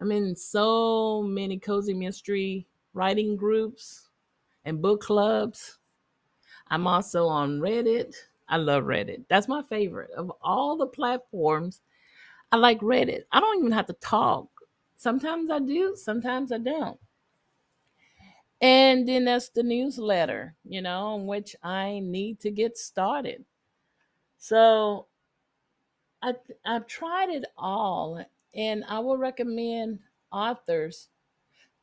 I'm 0.00 0.12
in 0.12 0.36
so 0.36 1.22
many 1.22 1.58
cozy 1.58 1.94
mystery 1.94 2.66
writing 2.92 3.36
groups 3.36 4.08
and 4.64 4.82
book 4.82 5.00
clubs. 5.00 5.78
I'm 6.68 6.86
also 6.86 7.26
on 7.26 7.60
Reddit. 7.60 8.14
I 8.48 8.58
love 8.58 8.84
Reddit. 8.84 9.24
That's 9.28 9.48
my 9.48 9.62
favorite 9.68 10.10
of 10.12 10.30
all 10.42 10.76
the 10.76 10.86
platforms. 10.86 11.80
I 12.52 12.56
like 12.56 12.80
Reddit. 12.80 13.22
I 13.32 13.40
don't 13.40 13.58
even 13.58 13.72
have 13.72 13.86
to 13.86 13.92
talk. 13.94 14.48
Sometimes 14.96 15.50
I 15.50 15.58
do, 15.58 15.94
sometimes 15.96 16.52
I 16.52 16.58
don't. 16.58 16.98
And 18.60 19.06
then 19.06 19.26
that's 19.26 19.50
the 19.50 19.62
newsletter, 19.62 20.54
you 20.64 20.80
know, 20.80 21.16
in 21.16 21.26
which 21.26 21.54
I 21.62 22.00
need 22.02 22.40
to 22.40 22.50
get 22.50 22.78
started. 22.78 23.44
So 24.38 25.06
I 26.22 26.34
I've 26.64 26.86
tried 26.86 27.30
it 27.30 27.44
all 27.58 28.24
and 28.54 28.84
I 28.88 28.98
will 29.00 29.18
recommend 29.18 29.98
authors 30.32 31.08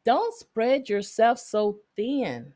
don't 0.06 0.34
spread 0.36 0.90
yourself 0.90 1.40
so 1.40 1.80
thin. 1.96 2.54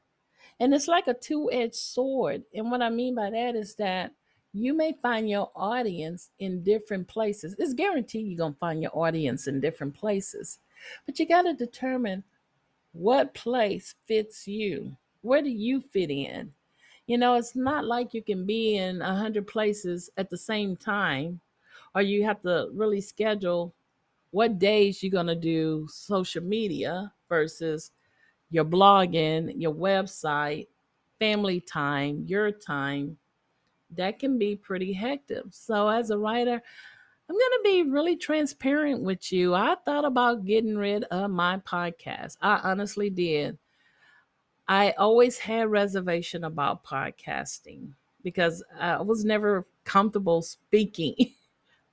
And 0.59 0.73
it's 0.73 0.87
like 0.87 1.07
a 1.07 1.13
two-edged 1.13 1.75
sword. 1.75 2.43
And 2.53 2.71
what 2.71 2.81
I 2.81 2.89
mean 2.89 3.15
by 3.15 3.29
that 3.29 3.55
is 3.55 3.75
that 3.75 4.11
you 4.57 4.73
may 4.73 4.93
find 5.01 5.29
your 5.29 5.51
audience 5.55 6.31
in 6.39 6.63
different 6.63 7.07
places. 7.07 7.55
It's 7.57 7.73
guaranteed 7.73 8.27
you're 8.27 8.37
going 8.37 8.53
to 8.53 8.59
find 8.59 8.81
your 8.81 8.97
audience 8.97 9.47
in 9.47 9.59
different 9.59 9.93
places. 9.93 10.59
But 11.05 11.19
you 11.19 11.27
got 11.27 11.43
to 11.43 11.53
determine 11.53 12.23
what 12.93 13.33
place 13.33 13.95
fits 14.05 14.47
you. 14.47 14.95
Where 15.21 15.41
do 15.41 15.49
you 15.49 15.81
fit 15.81 16.09
in? 16.09 16.51
You 17.07 17.17
know, 17.17 17.35
it's 17.35 17.55
not 17.55 17.85
like 17.85 18.13
you 18.13 18.21
can 18.21 18.45
be 18.45 18.77
in 18.77 19.01
a 19.01 19.15
hundred 19.15 19.47
places 19.47 20.09
at 20.17 20.29
the 20.29 20.37
same 20.37 20.75
time, 20.75 21.39
or 21.95 22.01
you 22.01 22.23
have 22.25 22.41
to 22.41 22.69
really 22.73 23.01
schedule 23.01 23.73
what 24.31 24.59
days 24.59 25.01
you're 25.01 25.11
going 25.11 25.27
to 25.27 25.35
do 25.35 25.87
social 25.89 26.43
media 26.43 27.11
versus 27.29 27.91
your 28.49 28.65
blogging, 28.65 29.53
your 29.55 29.73
website, 29.73 30.67
family 31.19 31.61
time, 31.61 32.23
your 32.27 32.51
time, 32.51 33.17
that 33.95 34.19
can 34.19 34.37
be 34.37 34.55
pretty 34.55 34.93
hectic. 34.93 35.43
So, 35.51 35.87
as 35.87 36.09
a 36.09 36.17
writer, 36.17 36.61
I'm 37.29 37.35
going 37.35 37.51
to 37.51 37.61
be 37.63 37.83
really 37.83 38.15
transparent 38.15 39.03
with 39.03 39.31
you. 39.31 39.53
I 39.53 39.75
thought 39.85 40.05
about 40.05 40.45
getting 40.45 40.77
rid 40.77 41.03
of 41.05 41.29
my 41.29 41.57
podcast. 41.57 42.37
I 42.41 42.59
honestly 42.63 43.09
did. 43.09 43.57
I 44.67 44.91
always 44.91 45.37
had 45.37 45.69
reservation 45.69 46.43
about 46.43 46.85
podcasting 46.85 47.89
because 48.23 48.63
I 48.79 49.01
was 49.01 49.25
never 49.25 49.65
comfortable 49.83 50.41
speaking. 50.41 51.33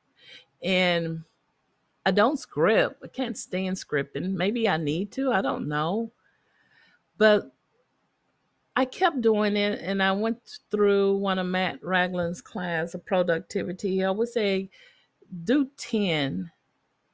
and 0.62 1.22
I 2.06 2.10
don't 2.10 2.38
script. 2.38 3.02
I 3.02 3.08
can't 3.08 3.38
stand 3.38 3.76
scripting. 3.76 4.32
Maybe 4.32 4.68
I 4.68 4.76
need 4.76 5.12
to. 5.12 5.32
I 5.32 5.42
don't 5.42 5.68
know. 5.68 6.12
But 7.18 7.53
I 8.76 8.84
kept 8.84 9.20
doing 9.20 9.56
it 9.56 9.80
and 9.82 10.02
I 10.02 10.12
went 10.12 10.38
through 10.70 11.16
one 11.16 11.38
of 11.38 11.46
Matt 11.46 11.82
Ragland's 11.82 12.40
class 12.40 12.94
of 12.94 13.04
productivity. 13.06 14.04
I 14.04 14.10
would 14.10 14.28
say 14.28 14.68
do 15.44 15.68
10, 15.76 16.50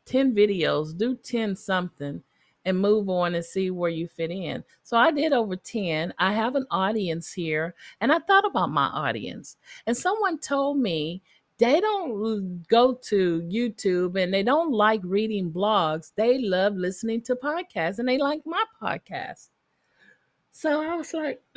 10 0.06 0.34
videos, 0.34 0.96
do 0.96 1.16
10 1.16 1.56
something 1.56 2.22
and 2.64 2.78
move 2.78 3.08
on 3.08 3.34
and 3.34 3.44
see 3.44 3.70
where 3.70 3.90
you 3.90 4.08
fit 4.08 4.30
in. 4.30 4.64
So 4.82 4.96
I 4.96 5.10
did 5.10 5.32
over 5.32 5.56
10. 5.56 6.14
I 6.18 6.32
have 6.32 6.54
an 6.54 6.66
audience 6.70 7.32
here 7.32 7.74
and 8.00 8.10
I 8.10 8.20
thought 8.20 8.46
about 8.46 8.70
my 8.70 8.86
audience. 8.86 9.56
And 9.86 9.96
someone 9.96 10.38
told 10.38 10.78
me 10.78 11.22
they 11.58 11.78
don't 11.80 12.66
go 12.68 12.94
to 12.94 13.42
YouTube 13.42 14.20
and 14.20 14.32
they 14.32 14.42
don't 14.42 14.72
like 14.72 15.02
reading 15.04 15.52
blogs. 15.52 16.12
They 16.16 16.38
love 16.38 16.74
listening 16.74 17.20
to 17.22 17.36
podcasts 17.36 17.98
and 17.98 18.08
they 18.08 18.16
like 18.16 18.40
my 18.46 18.64
podcast. 18.82 19.48
So 20.52 20.82
I 20.82 20.94
was 20.96 21.14
like, 21.14 21.42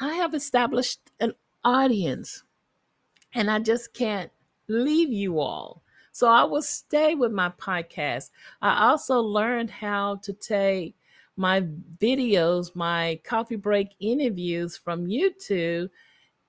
I 0.00 0.14
have 0.14 0.34
established 0.34 1.00
an 1.20 1.34
audience 1.64 2.42
and 3.34 3.50
I 3.50 3.58
just 3.58 3.94
can't 3.94 4.30
leave 4.68 5.10
you 5.12 5.40
all. 5.40 5.82
So 6.12 6.28
I 6.28 6.44
will 6.44 6.62
stay 6.62 7.14
with 7.14 7.32
my 7.32 7.50
podcast. 7.50 8.30
I 8.60 8.88
also 8.88 9.20
learned 9.20 9.70
how 9.70 10.16
to 10.16 10.32
take 10.32 10.94
my 11.36 11.62
videos, 11.98 12.74
my 12.74 13.20
coffee 13.24 13.56
break 13.56 13.90
interviews 14.00 14.76
from 14.76 15.06
YouTube 15.06 15.88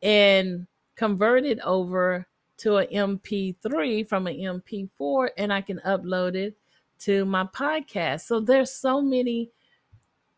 and 0.01 0.65
convert 0.95 1.45
it 1.45 1.59
over 1.61 2.27
to 2.57 2.77
an 2.77 2.87
MP3 2.87 4.07
from 4.07 4.27
an 4.27 4.35
MP4 4.35 5.29
and 5.37 5.53
I 5.53 5.61
can 5.61 5.79
upload 5.85 6.35
it 6.35 6.57
to 6.99 7.23
my 7.25 7.45
podcast. 7.45 8.21
So 8.21 8.39
there's 8.39 8.73
so 8.73 9.01
many 9.01 9.51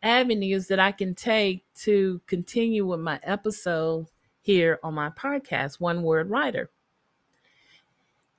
avenues 0.04 0.68
that 0.68 0.80
I 0.80 0.92
can 0.92 1.16
take 1.16 1.64
to 1.82 2.22
continue 2.28 2.86
with 2.86 3.00
my 3.00 3.20
episode 3.24 4.08
here 4.42 4.80
on 4.84 4.94
my 4.94 5.10
podcast, 5.10 5.80
One 5.80 6.04
Word 6.04 6.30
Writer. 6.30 6.70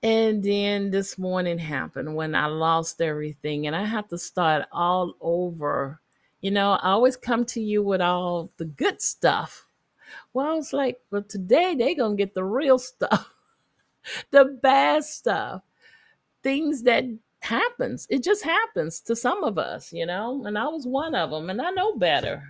And 0.03 0.43
then 0.43 0.91
this 0.91 1.17
morning 1.17 1.59
happened 1.59 2.17
when 2.17 2.35
I 2.35 2.47
lost 2.47 3.01
everything 3.01 3.67
and 3.67 3.77
I 3.77 3.85
have 3.85 4.09
to 4.09 4.19
start 4.19 4.67
all 4.73 5.15
over. 5.21 6.01
You 6.41 6.51
know, 6.51 6.73
I 6.73 6.91
always 6.91 7.17
come 7.17 7.45
to 7.47 7.61
you 7.61 7.85
with 7.85 8.01
all 8.01 8.51
the 8.57 8.65
good 8.65 9.01
stuff. 9.01 9.65
Well, 10.33 10.47
I 10.47 10.55
was 10.55 10.73
like, 10.73 11.01
but 11.11 11.29
today 11.29 11.77
they're 11.77 11.95
gonna 11.95 12.17
get 12.17 12.35
the 12.35 12.43
real 12.43 12.81
stuff, 12.81 13.33
the 14.33 14.45
bad 14.45 15.05
stuff, 15.05 15.63
things 16.43 16.83
that 16.83 17.05
happens. 17.43 18.07
It 18.11 18.23
just 18.23 18.45
happens 18.45 19.01
to 19.03 19.17
some 19.17 19.45
of 19.45 19.59
us, 19.59 19.93
you 19.93 20.07
know, 20.07 20.45
and 20.47 20.57
I 20.59 20.67
was 20.69 20.87
one 20.87 21.15
of 21.15 21.31
them 21.31 21.51
and 21.51 21.61
I 21.61 21.71
know 21.71 21.97
better. 21.97 22.43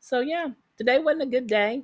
So 0.00 0.20
yeah, 0.20 0.48
today 0.78 0.98
wasn't 0.98 1.22
a 1.22 1.26
good 1.26 1.46
day, 1.46 1.82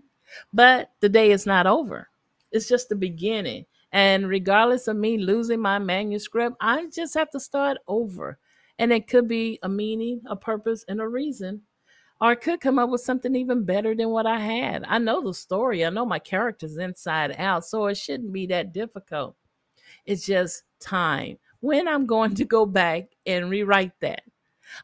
but 0.53 0.91
the 1.01 1.09
day 1.09 1.31
is 1.31 1.47
not 1.47 1.67
over. 1.67 2.09
It's 2.51 2.69
just 2.69 2.89
the 2.89 2.97
beginning. 2.97 3.67
And 3.93 4.29
regardless 4.29 4.89
of 4.89 4.97
me 4.97 5.19
losing 5.19 5.61
my 5.61 5.79
manuscript, 5.79 6.57
I 6.61 6.87
just 6.87 7.15
have 7.15 7.31
to 7.31 7.41
start 7.41 7.79
over. 7.87 8.39
And 8.79 8.93
it 8.93 9.07
could 9.07 9.29
be 9.29 9.59
a 9.63 9.69
meaning, 9.69 10.23
a 10.27 10.35
purpose, 10.35 10.85
and 10.89 11.01
a 11.01 11.07
reason. 11.07 11.61
Or 12.21 12.31
I 12.31 12.35
could 12.37 12.61
come 12.61 12.79
up 12.79 12.89
with 12.89 13.03
something 13.03 13.35
even 13.35 13.65
better 13.65 13.95
than 13.95 14.11
what 14.11 14.27
I 14.27 14.39
had. 14.39 14.85
I 14.89 14.99
know 14.99 15.21
the 15.21 15.35
story, 15.35 15.85
I 15.85 15.91
know 15.91 16.07
my 16.07 16.19
characters 16.19 16.79
inside 16.79 17.35
out, 17.37 17.67
so 17.67 17.87
it 17.87 17.97
shouldn't 17.97 18.33
be 18.33 18.47
that 18.47 18.73
difficult. 18.73 19.37
It's 20.07 20.25
just 20.25 20.63
time. 20.81 21.39
When 21.63 21.87
I'm 21.87 22.07
going 22.07 22.35
to 22.35 22.45
go 22.45 22.67
back 22.67 23.05
and 23.25 23.49
rewrite 23.49 23.99
that. 24.01 24.23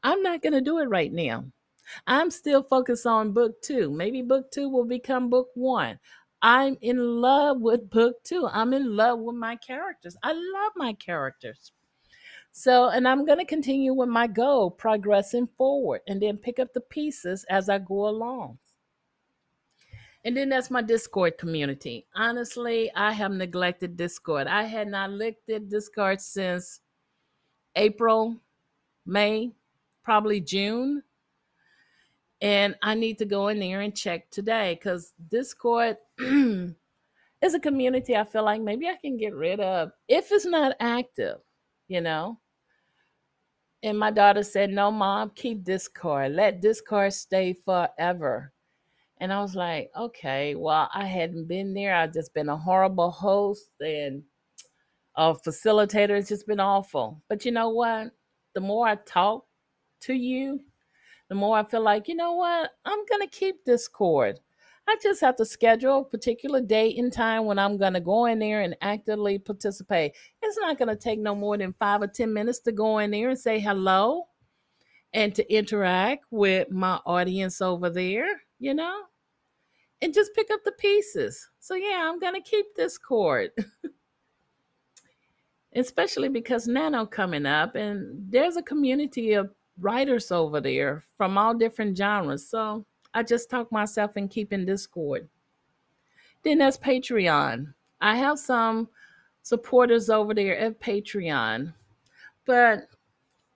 I'm 0.03 0.23
not 0.23 0.43
going 0.43 0.53
to 0.53 0.61
do 0.61 0.79
it 0.79 0.89
right 0.89 1.13
now. 1.13 1.45
I'm 2.07 2.31
still 2.31 2.63
focused 2.63 3.05
on 3.05 3.33
book 3.33 3.61
two. 3.63 3.91
Maybe 3.91 4.23
book 4.23 4.51
two 4.53 4.69
will 4.69 4.85
become 4.85 5.29
book 5.29 5.49
one. 5.55 5.99
I'm 6.41 6.77
in 6.81 6.99
love 7.21 7.61
with 7.61 7.91
book 7.91 8.23
two. 8.23 8.49
I'm 8.53 8.73
in 8.73 8.95
love 8.95 9.19
with 9.19 9.35
my 9.35 9.57
characters. 9.57 10.17
I 10.23 10.33
love 10.33 10.73
my 10.77 10.93
characters. 10.93 11.73
So, 12.53 12.91
and 12.91 13.09
I'm 13.09 13.27
going 13.27 13.39
to 13.39 13.45
continue 13.45 13.93
with 13.93 14.09
my 14.09 14.29
goal, 14.29 14.71
progressing 14.71 15.49
forward, 15.59 16.03
and 16.07 16.23
then 16.23 16.37
pick 16.37 16.61
up 16.61 16.73
the 16.75 16.81
pieces 16.81 17.45
as 17.51 17.69
I 17.69 17.79
go 17.79 18.09
along. 18.09 18.59
And 20.25 20.37
then 20.37 20.49
that's 20.49 20.71
my 20.71 20.83
Discord 20.83 21.39
community. 21.39 22.07
Honestly, 22.15 22.91
I 22.95 23.13
have 23.13 23.33
neglected 23.33 23.97
Discord. 23.97 24.47
I 24.47 24.65
had 24.65 24.89
not 24.89 25.11
looked 25.11 25.49
at 25.49 25.69
Discord 25.69 26.21
since 26.21 26.81
April, 27.77 28.37
May, 29.07 29.53
probably 30.03 30.41
June 30.41 31.03
and 32.41 32.77
I 32.83 32.95
need 32.95 33.19
to 33.19 33.25
go 33.25 33.49
in 33.49 33.59
there 33.59 33.81
and 33.81 33.95
check 33.95 34.31
today 34.31 34.75
because 34.75 35.13
Discord 35.29 35.97
is 36.19 36.75
a 37.55 37.61
community 37.61 38.17
I 38.17 38.25
feel 38.25 38.45
like 38.45 38.61
maybe 38.61 38.87
I 38.87 38.97
can 38.97 39.17
get 39.17 39.35
rid 39.35 39.61
of 39.61 39.91
if 40.07 40.31
it's 40.31 40.47
not 40.47 40.77
active, 40.81 41.39
you 41.89 42.01
know. 42.01 42.39
And 43.83 43.99
my 43.99 44.11
daughter 44.11 44.43
said, 44.43 44.71
No, 44.71 44.91
mom, 44.91 45.31
keep 45.35 45.63
Discord. 45.63 46.33
Let 46.33 46.61
Discord 46.61 47.13
stay 47.13 47.53
forever. 47.53 48.53
And 49.21 49.33
I 49.33 49.41
was 49.41 49.55
like, 49.55 49.91
Okay, 49.97 50.55
well, 50.55 50.89
I 50.95 51.07
hadn't 51.07 51.49
been 51.49 51.75
there. 51.75 51.95
I've 51.95 52.13
just 52.13 52.35
been 52.35 52.49
a 52.49 52.57
horrible 52.57 53.11
host 53.11 53.71
and 53.81 54.23
a 55.17 55.35
facilitator. 55.35 56.11
It's 56.11 56.29
just 56.29 56.47
been 56.47 56.61
awful. 56.61 57.23
But 57.29 57.45
you 57.45 57.53
know 57.53 57.71
what? 57.71 58.13
The 58.55 58.61
more 58.61 58.87
I 58.87 58.97
talk 59.07 59.47
to 60.03 60.15
you, 60.15 60.61
the 61.29 61.35
more 61.35 61.59
I 61.59 61.65
feel 61.65 61.83
like, 61.83 62.09
you 62.09 62.15
know 62.15 62.33
what, 62.33 62.71
I'm 62.85 63.05
going 63.07 63.21
to 63.21 63.29
keep 63.29 63.65
Discord. 63.65 64.41
I 64.89 64.97
just 65.03 65.21
have 65.21 65.37
to 65.37 65.45
schedule 65.45 65.99
a 65.99 66.05
particular 66.05 66.63
date 66.63 66.97
and 66.97 67.13
time 67.13 67.45
when 67.45 67.59
I'm 67.59 67.77
going 67.77 67.93
to 67.93 68.01
go 68.01 68.25
in 68.25 68.39
there 68.39 68.63
and 68.63 68.75
actively 68.81 69.39
participate. 69.39 70.13
It's 70.41 70.57
not 70.57 70.79
going 70.79 70.89
to 70.89 70.97
take 70.97 71.19
no 71.19 71.35
more 71.35 71.59
than 71.59 71.75
five 71.79 72.01
or 72.01 72.07
10 72.07 72.33
minutes 72.33 72.61
to 72.61 72.73
go 72.73 72.99
in 72.99 73.11
there 73.11 73.29
and 73.29 73.39
say 73.39 73.61
hello 73.61 74.29
and 75.13 75.35
to 75.35 75.55
interact 75.55 76.25
with 76.31 76.71
my 76.71 77.01
audience 77.05 77.61
over 77.61 77.91
there, 77.91 78.29
you 78.59 78.75
know, 78.75 79.03
and 80.03 80.15
just 80.15 80.35
pick 80.35 80.51
up 80.51 80.61
the 80.65 80.73
pieces. 80.73 81.49
So, 81.61 81.75
yeah, 81.75 82.09
I'm 82.09 82.19
going 82.19 82.35
to 82.35 82.41
keep 82.41 82.67
Discord. 82.75 83.51
Especially 85.75 86.29
because 86.29 86.67
Nano 86.67 87.05
coming 87.05 87.47
up 87.47 87.75
and 87.75 88.25
there's 88.31 88.57
a 88.57 88.63
community 88.63 89.35
of 89.35 89.51
writers 89.81 90.33
over 90.33 90.61
there 90.61 91.05
from 91.17 91.39
all 91.39 91.55
different 91.55 91.97
genres. 91.97 92.49
So 92.49 92.85
I 93.15 93.23
just 93.23 93.51
talk 93.51 93.71
myself 93.71 94.17
in 94.17 94.29
keeping 94.29 94.65
this 94.65 94.83
Discord. 94.83 95.29
Then 96.43 96.59
there's 96.59 96.79
Patreon. 96.79 97.73
I 98.01 98.17
have 98.17 98.39
some 98.39 98.89
supporters 99.43 100.09
over 100.11 100.35
there 100.35 100.57
at 100.57 100.81
Patreon, 100.81 101.73
but 102.45 102.89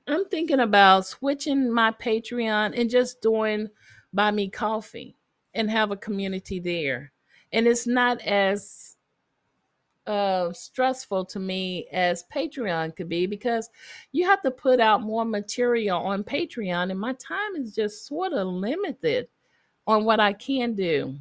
I'm 0.08 0.24
thinking 0.26 0.60
about 0.60 1.06
switching 1.06 1.72
my 1.72 1.92
Patreon 1.92 2.78
and 2.78 2.90
just 2.90 3.20
doing 3.20 3.68
buy 4.12 4.31
me 4.31 4.48
coffee 4.48 5.16
and 5.55 5.70
have 5.70 5.90
a 5.90 5.96
community 5.96 6.61
there. 6.61 7.12
And 7.53 7.66
it's 7.66 7.87
not 7.87 8.20
as 8.22 8.96
uh, 10.07 10.53
stressful 10.53 11.25
to 11.27 11.38
me 11.38 11.87
as 11.92 12.25
Patreon 12.35 12.96
could 12.96 13.09
be 13.09 13.27
because 13.27 13.70
you 14.12 14.25
have 14.27 14.42
to 14.42 14.51
put 14.51 14.81
out 14.81 15.03
more 15.03 15.25
material 15.25 15.98
on 15.98 16.25
Patreon, 16.25 16.90
and 16.90 16.98
my 16.98 17.12
time 17.14 17.57
is 17.57 17.75
just 17.75 18.07
sort 18.07 18.33
of 18.33 18.48
limited 18.48 19.29
on 19.87 20.05
what 20.05 20.20
I 20.20 20.33
can 20.33 20.75
do 20.75 21.16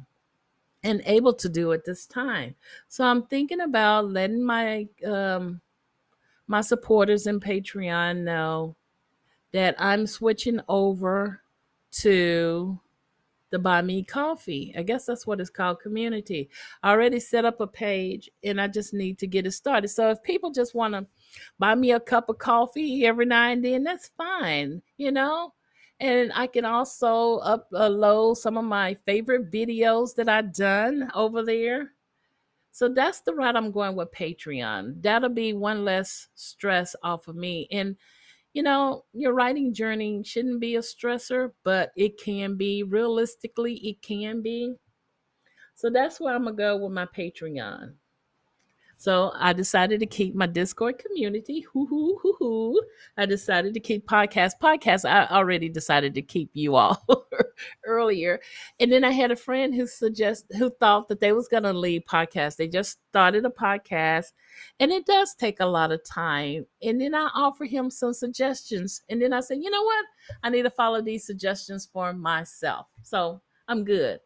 and 0.84 1.02
able 1.04 1.32
to 1.34 1.48
do 1.48 1.72
at 1.72 1.84
this 1.84 2.06
time. 2.06 2.54
So 2.88 3.04
I'm 3.04 3.26
thinking 3.26 3.60
about 3.60 4.10
letting 4.10 4.42
my 4.42 4.88
um, 5.06 5.60
my 6.48 6.60
supporters 6.60 7.26
in 7.26 7.40
Patreon 7.40 8.24
know 8.24 8.74
that 9.52 9.76
I'm 9.78 10.06
switching 10.06 10.60
over 10.68 11.40
to 11.92 12.80
the 13.52 13.58
Buy 13.60 13.82
Me 13.82 14.02
Coffee. 14.02 14.74
I 14.76 14.82
guess 14.82 15.06
that's 15.06 15.26
what 15.26 15.40
it's 15.40 15.50
called 15.50 15.80
community. 15.80 16.50
I 16.82 16.90
already 16.90 17.20
set 17.20 17.44
up 17.44 17.60
a 17.60 17.66
page 17.68 18.28
and 18.42 18.60
I 18.60 18.66
just 18.66 18.92
need 18.92 19.18
to 19.18 19.28
get 19.28 19.46
it 19.46 19.52
started. 19.52 19.88
So 19.88 20.10
if 20.10 20.20
people 20.24 20.50
just 20.50 20.74
want 20.74 20.94
to 20.94 21.06
buy 21.60 21.76
me 21.76 21.92
a 21.92 22.00
cup 22.00 22.28
of 22.28 22.38
coffee 22.38 23.06
every 23.06 23.26
now 23.26 23.50
and 23.50 23.64
then, 23.64 23.84
that's 23.84 24.10
fine, 24.16 24.82
you 24.96 25.12
know? 25.12 25.52
And 26.00 26.32
I 26.34 26.48
can 26.48 26.64
also 26.64 27.38
upload 27.40 28.38
some 28.38 28.56
of 28.56 28.64
my 28.64 28.94
favorite 28.94 29.52
videos 29.52 30.16
that 30.16 30.28
I've 30.28 30.52
done 30.52 31.08
over 31.14 31.44
there. 31.44 31.92
So 32.72 32.88
that's 32.88 33.20
the 33.20 33.34
route 33.34 33.54
I'm 33.54 33.70
going 33.70 33.94
with 33.94 34.10
Patreon. 34.12 35.02
That'll 35.02 35.28
be 35.28 35.52
one 35.52 35.84
less 35.84 36.28
stress 36.34 36.96
off 37.02 37.28
of 37.28 37.36
me. 37.36 37.68
And 37.70 37.96
you 38.52 38.62
know, 38.62 39.04
your 39.12 39.32
writing 39.32 39.72
journey 39.72 40.22
shouldn't 40.24 40.60
be 40.60 40.76
a 40.76 40.80
stressor, 40.80 41.52
but 41.64 41.90
it 41.96 42.20
can 42.20 42.56
be. 42.56 42.82
Realistically, 42.82 43.74
it 43.76 44.02
can 44.02 44.42
be. 44.42 44.74
So 45.74 45.90
that's 45.90 46.20
where 46.20 46.34
I'm 46.34 46.44
going 46.44 46.56
to 46.56 46.62
go 46.62 46.76
with 46.76 46.92
my 46.92 47.06
Patreon. 47.06 47.94
So 49.02 49.32
I 49.34 49.52
decided 49.52 49.98
to 49.98 50.06
keep 50.06 50.34
my 50.34 50.46
Discord 50.46 50.98
community. 50.98 51.62
Hoo 51.72 51.86
hoo 51.86 52.18
hoo 52.22 52.36
hoo. 52.38 52.80
I 53.16 53.26
decided 53.26 53.74
to 53.74 53.80
keep 53.80 54.06
podcast. 54.06 54.52
Podcast. 54.62 55.08
I 55.08 55.26
already 55.26 55.68
decided 55.68 56.14
to 56.14 56.22
keep 56.22 56.50
you 56.52 56.76
all 56.76 57.04
earlier, 57.84 58.40
and 58.80 58.90
then 58.90 59.04
I 59.04 59.10
had 59.10 59.30
a 59.30 59.36
friend 59.36 59.74
who 59.74 59.86
suggest 59.86 60.46
who 60.58 60.70
thought 60.70 61.08
that 61.08 61.20
they 61.20 61.32
was 61.32 61.48
gonna 61.48 61.72
leave 61.72 62.02
podcast. 62.02 62.56
They 62.56 62.68
just 62.68 62.98
started 63.10 63.44
a 63.44 63.50
podcast, 63.50 64.32
and 64.80 64.90
it 64.90 65.06
does 65.06 65.34
take 65.34 65.60
a 65.60 65.66
lot 65.66 65.92
of 65.92 66.04
time. 66.04 66.66
And 66.82 67.00
then 67.00 67.14
I 67.14 67.30
offer 67.34 67.64
him 67.64 67.90
some 67.90 68.12
suggestions, 68.12 69.02
and 69.08 69.20
then 69.20 69.32
I 69.32 69.40
said, 69.40 69.58
you 69.62 69.70
know 69.70 69.82
what? 69.82 70.06
I 70.42 70.50
need 70.50 70.62
to 70.62 70.70
follow 70.70 71.00
these 71.00 71.24
suggestions 71.26 71.88
for 71.92 72.12
myself. 72.12 72.86
So 73.02 73.40
I'm 73.68 73.84
good. 73.84 74.20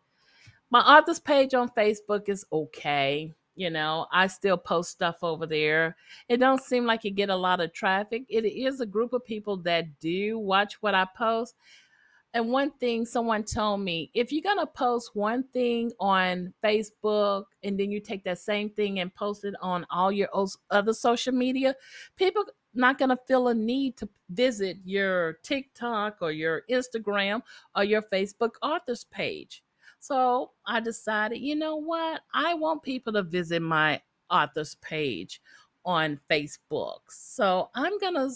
My 0.70 0.80
authors 0.80 1.20
page 1.20 1.54
on 1.54 1.70
Facebook 1.70 2.28
is 2.28 2.44
okay 2.52 3.32
you 3.56 3.70
know 3.70 4.06
i 4.12 4.26
still 4.26 4.56
post 4.56 4.90
stuff 4.90 5.16
over 5.22 5.46
there 5.46 5.96
it 6.28 6.36
don't 6.36 6.62
seem 6.62 6.84
like 6.84 7.02
you 7.02 7.10
get 7.10 7.30
a 7.30 7.36
lot 7.36 7.60
of 7.60 7.72
traffic 7.72 8.22
it 8.28 8.44
is 8.44 8.80
a 8.80 8.86
group 8.86 9.12
of 9.12 9.24
people 9.24 9.56
that 9.56 9.98
do 9.98 10.38
watch 10.38 10.74
what 10.82 10.94
i 10.94 11.06
post 11.16 11.56
and 12.34 12.48
one 12.48 12.70
thing 12.72 13.06
someone 13.06 13.42
told 13.42 13.80
me 13.80 14.10
if 14.14 14.32
you're 14.32 14.42
going 14.42 14.58
to 14.58 14.66
post 14.66 15.14
one 15.14 15.42
thing 15.52 15.90
on 16.00 16.52
facebook 16.62 17.44
and 17.62 17.78
then 17.78 17.90
you 17.90 18.00
take 18.00 18.24
that 18.24 18.38
same 18.38 18.70
thing 18.70 19.00
and 19.00 19.14
post 19.14 19.44
it 19.44 19.54
on 19.60 19.86
all 19.90 20.12
your 20.12 20.28
other 20.70 20.92
social 20.92 21.32
media 21.32 21.74
people 22.16 22.44
not 22.74 22.98
going 22.98 23.08
to 23.08 23.18
feel 23.26 23.48
a 23.48 23.54
need 23.54 23.96
to 23.96 24.08
visit 24.30 24.76
your 24.84 25.34
tiktok 25.42 26.18
or 26.20 26.30
your 26.32 26.62
instagram 26.70 27.40
or 27.74 27.84
your 27.84 28.02
facebook 28.02 28.52
authors 28.62 29.04
page 29.04 29.62
so 29.98 30.52
I 30.64 30.78
decided, 30.80 31.38
you 31.38 31.56
know 31.56 31.76
what? 31.76 32.20
I 32.32 32.54
want 32.54 32.82
people 32.82 33.12
to 33.14 33.24
visit 33.24 33.60
my 33.60 34.00
author's 34.30 34.76
page 34.76 35.40
on 35.84 36.20
Facebook. 36.30 36.98
So 37.08 37.70
I'm 37.74 37.98
going 37.98 38.14
to 38.14 38.30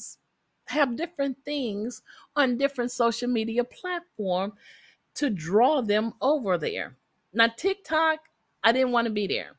have 0.70 0.96
different 0.96 1.36
things 1.44 2.02
on 2.36 2.56
different 2.56 2.90
social 2.90 3.28
media 3.28 3.64
platform 3.64 4.52
to 5.14 5.30
draw 5.30 5.80
them 5.80 6.12
over 6.20 6.56
there. 6.56 6.96
Now 7.32 7.48
TikTok, 7.48 8.20
I 8.62 8.72
didn't 8.72 8.92
want 8.92 9.06
to 9.06 9.12
be 9.12 9.26
there. 9.26 9.56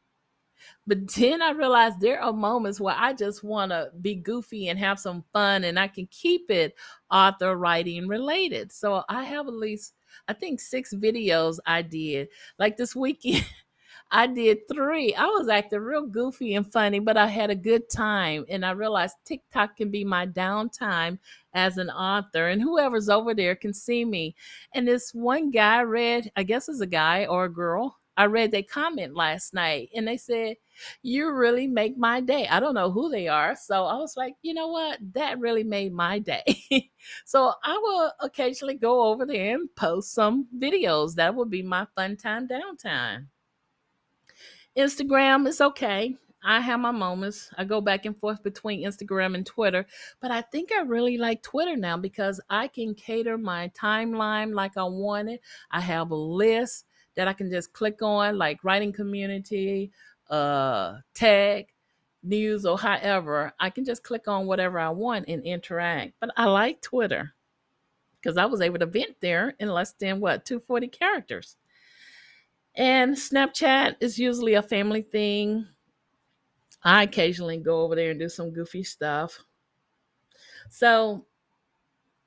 But 0.88 1.08
then 1.15 1.41
I 1.41 1.52
realized 1.52 2.00
there 2.00 2.21
are 2.21 2.34
moments 2.34 2.80
where 2.80 2.95
I 2.97 3.13
just 3.13 3.43
want 3.43 3.71
to 3.71 3.91
be 4.02 4.15
goofy 4.15 4.69
and 4.69 4.80
have 4.80 5.00
some 5.00 5.24
fun 5.34 5.63
and 5.63 5.78
I 5.78 5.88
can 5.88 6.08
keep 6.08 6.50
it 6.50 6.76
author 7.10 7.56
writing 7.56 8.08
related. 8.08 8.71
So 8.71 9.04
I 9.10 9.24
have 9.24 9.47
at 9.47 9.54
least 9.54 9.93
I 10.28 10.34
think 10.34 10.60
six 10.60 10.93
videos 10.93 11.60
I 11.65 11.82
did. 11.82 12.30
Like 12.58 12.78
this 12.78 12.95
weekend, 12.95 13.45
I 14.13 14.28
did 14.28 14.67
three. 14.67 15.15
I 15.15 15.26
was 15.26 15.47
acting 15.47 15.80
real 15.80 16.06
goofy 16.06 16.56
and 16.56 16.69
funny, 16.69 17.00
but 17.00 17.15
I 17.15 17.28
had 17.28 17.50
a 17.50 17.56
good 17.56 17.89
time. 17.89 18.45
And 18.50 18.65
I 18.65 18.71
realized 18.71 19.15
TikTok 19.24 19.78
can 19.78 19.89
be 19.89 20.04
my 20.04 20.28
downtime 20.28 21.17
as 21.54 21.78
an 21.78 21.89
author, 21.89 22.50
and 22.50 22.62
whoever's 22.62 23.10
over 23.10 23.34
there 23.34 23.56
can 23.56 23.74
see 23.74 24.04
me. 24.06 24.36
And 24.74 24.88
this 24.88 25.13
one 25.13 25.50
guy 25.50 25.82
read, 25.82 26.30
I 26.36 26.43
guess 26.43 26.67
it's 26.67 26.82
a 26.82 26.88
guy 26.88 27.26
or 27.26 27.45
a 27.45 27.50
girl, 27.54 27.97
I 28.17 28.26
read 28.26 28.52
their 28.52 28.63
comment 28.63 29.15
last 29.15 29.54
night 29.54 29.89
and 29.95 30.08
they 30.08 30.17
said, 30.17 30.58
You 31.02 31.32
really 31.32 31.65
make 31.65 31.97
my 31.97 32.19
day. 32.19 32.47
I 32.47 32.60
don't 32.60 32.74
know 32.76 32.91
who 32.91 33.10
they 33.10 33.28
are. 33.28 33.56
So 33.56 33.86
I 33.86 33.95
was 33.95 34.17
like, 34.17 34.36
You 34.41 34.54
know 34.54 34.67
what? 34.67 35.00
That 35.13 35.39
really 35.39 35.63
made 35.63 35.93
my 35.93 36.19
day. 36.19 36.43
so 37.26 37.54
I 37.63 37.78
will 37.78 38.12
occasionally 38.19 38.76
go 38.76 39.06
over 39.06 39.26
there 39.26 39.56
and 39.56 39.74
post 39.76 40.13
some 40.13 40.47
videos. 40.58 41.15
That 41.15 41.34
would 41.34 41.50
be 41.50 41.63
my 41.63 41.88
fun 41.95 42.17
time 42.17 42.47
downtime. 42.47 43.28
Instagram 44.78 45.48
is 45.48 45.60
okay. 45.60 46.16
I 46.44 46.60
have 46.60 46.80
my 46.80 46.92
moments. 46.92 47.50
I 47.58 47.66
go 47.66 47.82
back 47.82 48.06
and 48.06 48.18
forth 48.18 48.42
between 48.42 48.84
Instagram 48.84 49.36
and 49.36 49.46
Twitter, 49.46 49.86
but 50.22 50.32
I 50.32 50.42
think 50.42 50.72
I 50.72 50.82
really 50.82 51.18
like 51.18 51.44
Twitter 51.44 51.76
now 51.76 51.98
because 51.98 52.40
I 52.50 52.68
can 52.68 52.96
cater 52.96 53.38
my 53.38 53.70
timeline 53.70 54.54
like 54.54 54.78
I 54.78 54.84
want 54.86 55.30
it. 55.30 55.42
I 55.70 55.82
have 55.82 56.10
a 56.12 56.16
list 56.16 56.86
that 57.16 57.28
I 57.28 57.34
can 57.34 57.52
just 57.52 57.74
click 57.74 58.02
on, 58.02 58.38
like 58.38 58.64
writing 58.64 58.92
community, 58.94 59.92
uh, 60.30 60.96
tag, 61.14 61.68
news, 62.24 62.66
or 62.66 62.80
however. 62.80 63.54
I 63.60 63.70
can 63.70 63.86
just 63.86 64.04
click 64.04 64.28
on 64.28 64.48
whatever 64.48 64.80
I 64.80 64.90
want 64.90 65.26
and 65.28 65.44
interact. 65.44 66.14
But 66.20 66.32
I 66.38 66.46
like 66.46 66.82
Twitter 66.82 67.34
because 68.20 68.38
I 68.38 68.46
was 68.46 68.62
able 68.62 68.80
to 68.80 68.86
vent 68.86 69.18
there 69.20 69.54
in 69.60 69.70
less 69.70 69.94
than 69.94 70.22
what 70.22 70.46
240 70.46 70.88
characters. 70.88 71.58
And 72.76 73.16
Snapchat 73.16 73.98
is 74.00 74.18
usually 74.18 74.54
a 74.54 74.62
family 74.62 75.02
thing. 75.02 75.68
I 76.84 77.04
occasionally 77.04 77.58
go 77.58 77.82
over 77.82 77.96
there 77.96 78.12
and 78.12 78.20
do 78.20 78.30
some 78.30 78.52
goofy 78.52 78.84
stuff. 78.84 79.40
So, 80.70 81.26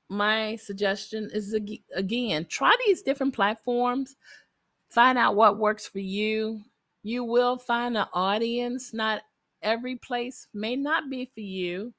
my 0.08 0.56
suggestion 0.56 1.30
is 1.32 1.54
again, 1.94 2.46
try 2.48 2.76
these 2.86 3.02
different 3.02 3.34
platforms 3.34 4.16
Find 4.94 5.18
out 5.18 5.34
what 5.34 5.58
works 5.58 5.88
for 5.88 5.98
you. 5.98 6.62
You 7.02 7.24
will 7.24 7.58
find 7.58 7.96
an 7.96 8.06
audience. 8.12 8.94
Not 8.94 9.22
every 9.60 9.96
place 9.96 10.46
may 10.54 10.76
not 10.76 11.10
be 11.10 11.24
for 11.34 11.40
you, 11.40 11.92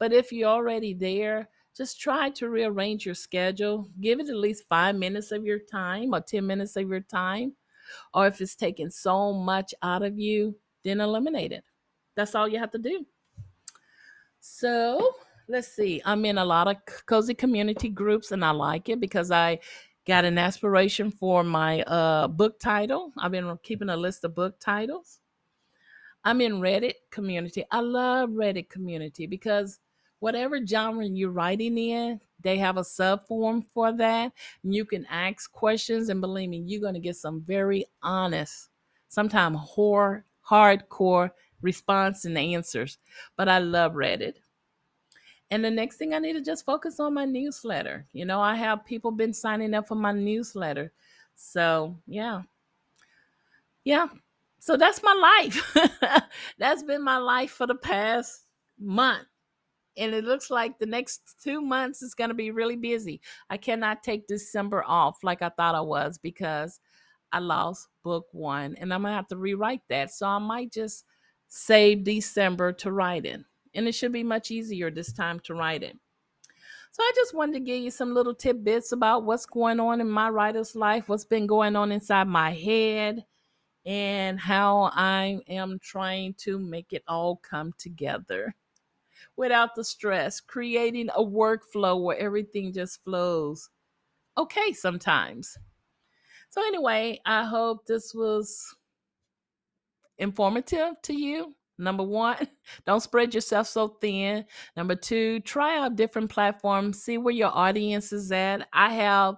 but 0.00 0.12
if 0.12 0.32
you're 0.32 0.48
already 0.48 0.94
there, 0.94 1.48
just 1.76 2.00
try 2.00 2.30
to 2.30 2.48
rearrange 2.48 3.06
your 3.06 3.14
schedule. 3.14 3.88
Give 4.00 4.18
it 4.18 4.28
at 4.28 4.34
least 4.34 4.64
five 4.68 4.96
minutes 4.96 5.30
of 5.30 5.44
your 5.44 5.60
time 5.60 6.12
or 6.12 6.22
10 6.22 6.44
minutes 6.44 6.74
of 6.74 6.88
your 6.88 7.02
time. 7.02 7.52
Or 8.12 8.26
if 8.26 8.40
it's 8.40 8.54
taking 8.54 8.90
so 8.90 9.32
much 9.32 9.74
out 9.82 10.02
of 10.02 10.18
you, 10.18 10.56
then 10.84 11.00
eliminate 11.00 11.52
it. 11.52 11.64
That's 12.16 12.34
all 12.34 12.48
you 12.48 12.58
have 12.58 12.70
to 12.72 12.78
do. 12.78 13.04
So 14.40 15.14
let's 15.48 15.68
see. 15.68 16.02
I'm 16.04 16.24
in 16.24 16.38
a 16.38 16.44
lot 16.44 16.68
of 16.68 16.76
cozy 17.06 17.34
community 17.34 17.88
groups 17.88 18.32
and 18.32 18.44
I 18.44 18.50
like 18.50 18.88
it 18.88 19.00
because 19.00 19.30
I 19.30 19.58
Got 20.06 20.26
an 20.26 20.36
aspiration 20.36 21.10
for 21.10 21.42
my 21.42 21.80
uh, 21.82 22.28
book 22.28 22.60
title. 22.60 23.10
I've 23.16 23.30
been 23.30 23.58
keeping 23.62 23.88
a 23.88 23.96
list 23.96 24.22
of 24.24 24.34
book 24.34 24.60
titles. 24.60 25.20
I'm 26.24 26.42
in 26.42 26.60
Reddit 26.60 26.94
community. 27.10 27.64
I 27.70 27.80
love 27.80 28.28
Reddit 28.30 28.68
community 28.68 29.26
because 29.26 29.80
whatever 30.18 30.64
genre 30.64 31.06
you're 31.06 31.30
writing 31.30 31.78
in, 31.78 32.20
they 32.44 32.58
have 32.58 32.76
a 32.76 32.84
sub 32.84 33.26
forum 33.26 33.62
for 33.62 33.92
that. 33.96 34.32
You 34.62 34.84
can 34.84 35.06
ask 35.06 35.50
questions, 35.50 36.08
and 36.08 36.20
believe 36.20 36.50
me, 36.50 36.62
you're 36.64 36.80
going 36.80 36.94
to 36.94 37.00
get 37.00 37.16
some 37.16 37.42
very 37.42 37.86
honest, 38.02 38.68
sometimes 39.08 39.58
horror, 39.58 40.24
hardcore 40.48 41.30
response 41.62 42.24
and 42.26 42.38
answers. 42.38 42.98
But 43.36 43.48
I 43.48 43.58
love 43.58 43.94
Reddit. 43.94 44.34
And 45.50 45.64
the 45.64 45.70
next 45.70 45.96
thing 45.96 46.14
I 46.14 46.18
need 46.18 46.34
to 46.34 46.40
just 46.40 46.64
focus 46.64 47.00
on 47.00 47.14
my 47.14 47.24
newsletter. 47.24 48.06
You 48.12 48.24
know, 48.24 48.40
I 48.40 48.54
have 48.56 48.84
people 48.84 49.10
been 49.10 49.32
signing 49.32 49.74
up 49.74 49.88
for 49.88 49.94
my 49.94 50.12
newsletter. 50.12 50.92
So, 51.34 51.96
yeah. 52.06 52.42
Yeah. 53.84 54.08
So 54.58 54.76
that's 54.76 55.02
my 55.02 55.42
life. 55.42 55.76
that's 56.58 56.82
been 56.82 57.02
my 57.02 57.18
life 57.18 57.50
for 57.50 57.66
the 57.66 57.74
past 57.74 58.44
month. 58.78 59.26
And 59.96 60.14
it 60.14 60.24
looks 60.24 60.50
like 60.50 60.78
the 60.78 60.86
next 60.86 61.36
two 61.42 61.60
months 61.60 62.02
is 62.02 62.14
going 62.14 62.28
to 62.28 62.34
be 62.34 62.50
really 62.50 62.76
busy. 62.76 63.20
I 63.50 63.56
cannot 63.56 64.02
take 64.02 64.26
December 64.26 64.84
off 64.86 65.18
like 65.22 65.42
I 65.42 65.50
thought 65.50 65.74
I 65.74 65.80
was 65.80 66.18
because 66.18 66.80
I 67.32 67.38
lost 67.38 67.88
book 68.02 68.26
one 68.32 68.76
and 68.76 68.92
I'm 68.92 69.02
going 69.02 69.12
to 69.12 69.16
have 69.16 69.28
to 69.28 69.36
rewrite 69.36 69.82
that. 69.88 70.10
So 70.10 70.26
I 70.26 70.38
might 70.38 70.72
just 70.72 71.04
save 71.48 72.04
December 72.04 72.72
to 72.72 72.92
write 72.92 73.26
it 73.26 73.40
and 73.74 73.88
it 73.88 73.92
should 73.92 74.12
be 74.12 74.22
much 74.22 74.50
easier 74.50 74.90
this 74.90 75.12
time 75.12 75.40
to 75.40 75.54
write 75.54 75.82
it. 75.82 75.98
So 76.92 77.02
I 77.02 77.12
just 77.16 77.34
wanted 77.34 77.54
to 77.54 77.60
give 77.60 77.82
you 77.82 77.90
some 77.90 78.14
little 78.14 78.34
tidbits 78.34 78.92
about 78.92 79.24
what's 79.24 79.46
going 79.46 79.80
on 79.80 80.00
in 80.00 80.08
my 80.08 80.28
writer's 80.28 80.76
life, 80.76 81.08
what's 81.08 81.24
been 81.24 81.46
going 81.46 81.74
on 81.74 81.90
inside 81.90 82.28
my 82.28 82.52
head, 82.52 83.24
and 83.84 84.38
how 84.38 84.90
I 84.92 85.40
am 85.48 85.80
trying 85.82 86.34
to 86.38 86.58
make 86.58 86.92
it 86.92 87.02
all 87.08 87.36
come 87.36 87.72
together 87.78 88.54
without 89.36 89.74
the 89.74 89.84
stress, 89.84 90.40
creating 90.40 91.08
a 91.14 91.22
workflow 91.22 92.02
where 92.02 92.18
everything 92.18 92.72
just 92.72 93.02
flows 93.04 93.70
okay 94.36 94.72
sometimes. 94.72 95.56
So, 96.50 96.60
anyway, 96.62 97.20
I 97.26 97.44
hope 97.44 97.86
this 97.86 98.14
was 98.14 98.74
informative 100.18 100.94
to 101.02 101.14
you. 101.14 101.54
Number 101.78 102.04
one, 102.04 102.36
don't 102.86 103.00
spread 103.00 103.34
yourself 103.34 103.66
so 103.66 103.88
thin. 104.00 104.44
Number 104.76 104.94
two, 104.94 105.40
try 105.40 105.78
out 105.78 105.96
different 105.96 106.30
platforms, 106.30 107.02
see 107.02 107.18
where 107.18 107.34
your 107.34 107.50
audience 107.52 108.12
is 108.12 108.30
at. 108.30 108.68
I 108.72 108.92
have 108.94 109.36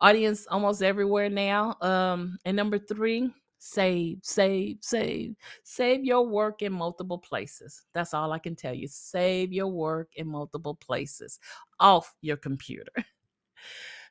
audience 0.00 0.46
almost 0.50 0.82
everywhere 0.82 1.30
now. 1.30 1.76
Um, 1.80 2.38
and 2.44 2.56
number 2.56 2.78
three, 2.78 3.32
Save, 3.58 4.18
save, 4.22 4.78
save. 4.80 5.34
Save 5.62 6.04
your 6.04 6.26
work 6.26 6.62
in 6.62 6.72
multiple 6.72 7.18
places. 7.18 7.84
That's 7.94 8.14
all 8.14 8.32
I 8.32 8.38
can 8.38 8.54
tell 8.54 8.74
you. 8.74 8.86
Save 8.88 9.52
your 9.52 9.68
work 9.68 10.10
in 10.16 10.28
multiple 10.28 10.74
places 10.74 11.38
off 11.80 12.14
your 12.20 12.36
computer. 12.36 12.92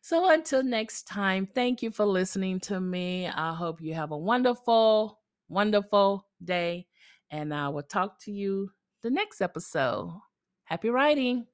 So 0.01 0.29
until 0.29 0.61
next 0.61 1.07
time, 1.07 1.47
thank 1.47 1.81
you 1.81 1.89
for 1.89 2.05
listening 2.05 2.59
to 2.59 2.79
me. 2.79 3.27
I 3.27 3.55
hope 3.55 3.81
you 3.81 3.95
have 3.95 4.11
a 4.11 4.17
wonderful, 4.17 5.19
wonderful 5.49 6.27
day. 6.43 6.85
And 7.31 7.51
I 7.51 7.69
will 7.69 7.81
talk 7.81 8.19
to 8.25 8.31
you 8.31 8.69
the 9.01 9.09
next 9.09 9.41
episode. 9.41 10.15
Happy 10.65 10.89
writing. 10.89 11.47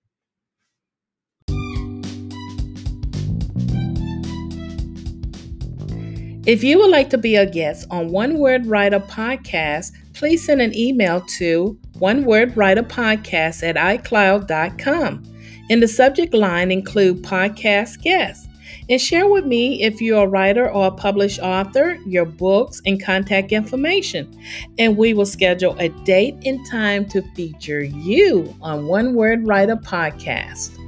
If 6.48 6.64
you 6.64 6.80
would 6.80 6.90
like 6.90 7.12
to 7.12 7.20
be 7.20 7.36
a 7.36 7.46
guest 7.46 7.86
on 7.92 8.10
One 8.10 8.40
Word 8.40 8.66
Writer 8.66 9.00
Podcast, 9.00 9.92
please 10.14 10.44
send 10.44 10.60
an 10.60 10.76
email 10.76 11.22
to 11.38 11.78
One 12.00 12.26
Word 12.26 12.58
Writer 12.58 12.82
Podcast 12.82 13.62
at 13.62 13.76
iCloud.com. 13.76 15.24
In 15.70 15.80
the 15.82 15.88
subject 15.88 16.34
line, 16.34 16.72
include 16.72 17.22
podcast 17.22 18.02
guests. 18.02 18.48
And 18.90 19.00
share 19.00 19.30
with 19.30 19.46
me 19.46 19.84
if 19.84 20.02
you're 20.02 20.24
a 20.24 20.28
writer 20.28 20.68
or 20.68 20.88
a 20.88 20.92
published 20.92 21.40
author, 21.42 22.00
your 22.08 22.26
books, 22.26 22.82
and 22.88 23.02
contact 23.02 23.52
information. 23.52 24.36
And 24.80 24.98
we 24.98 25.14
will 25.14 25.28
schedule 25.28 25.76
a 25.78 25.90
date 26.06 26.38
and 26.44 26.60
time 26.66 27.06
to 27.10 27.22
feature 27.36 27.84
you 27.84 28.52
on 28.64 28.88
One 28.88 29.14
Word 29.14 29.46
Writer 29.46 29.76
Podcast. 29.76 30.81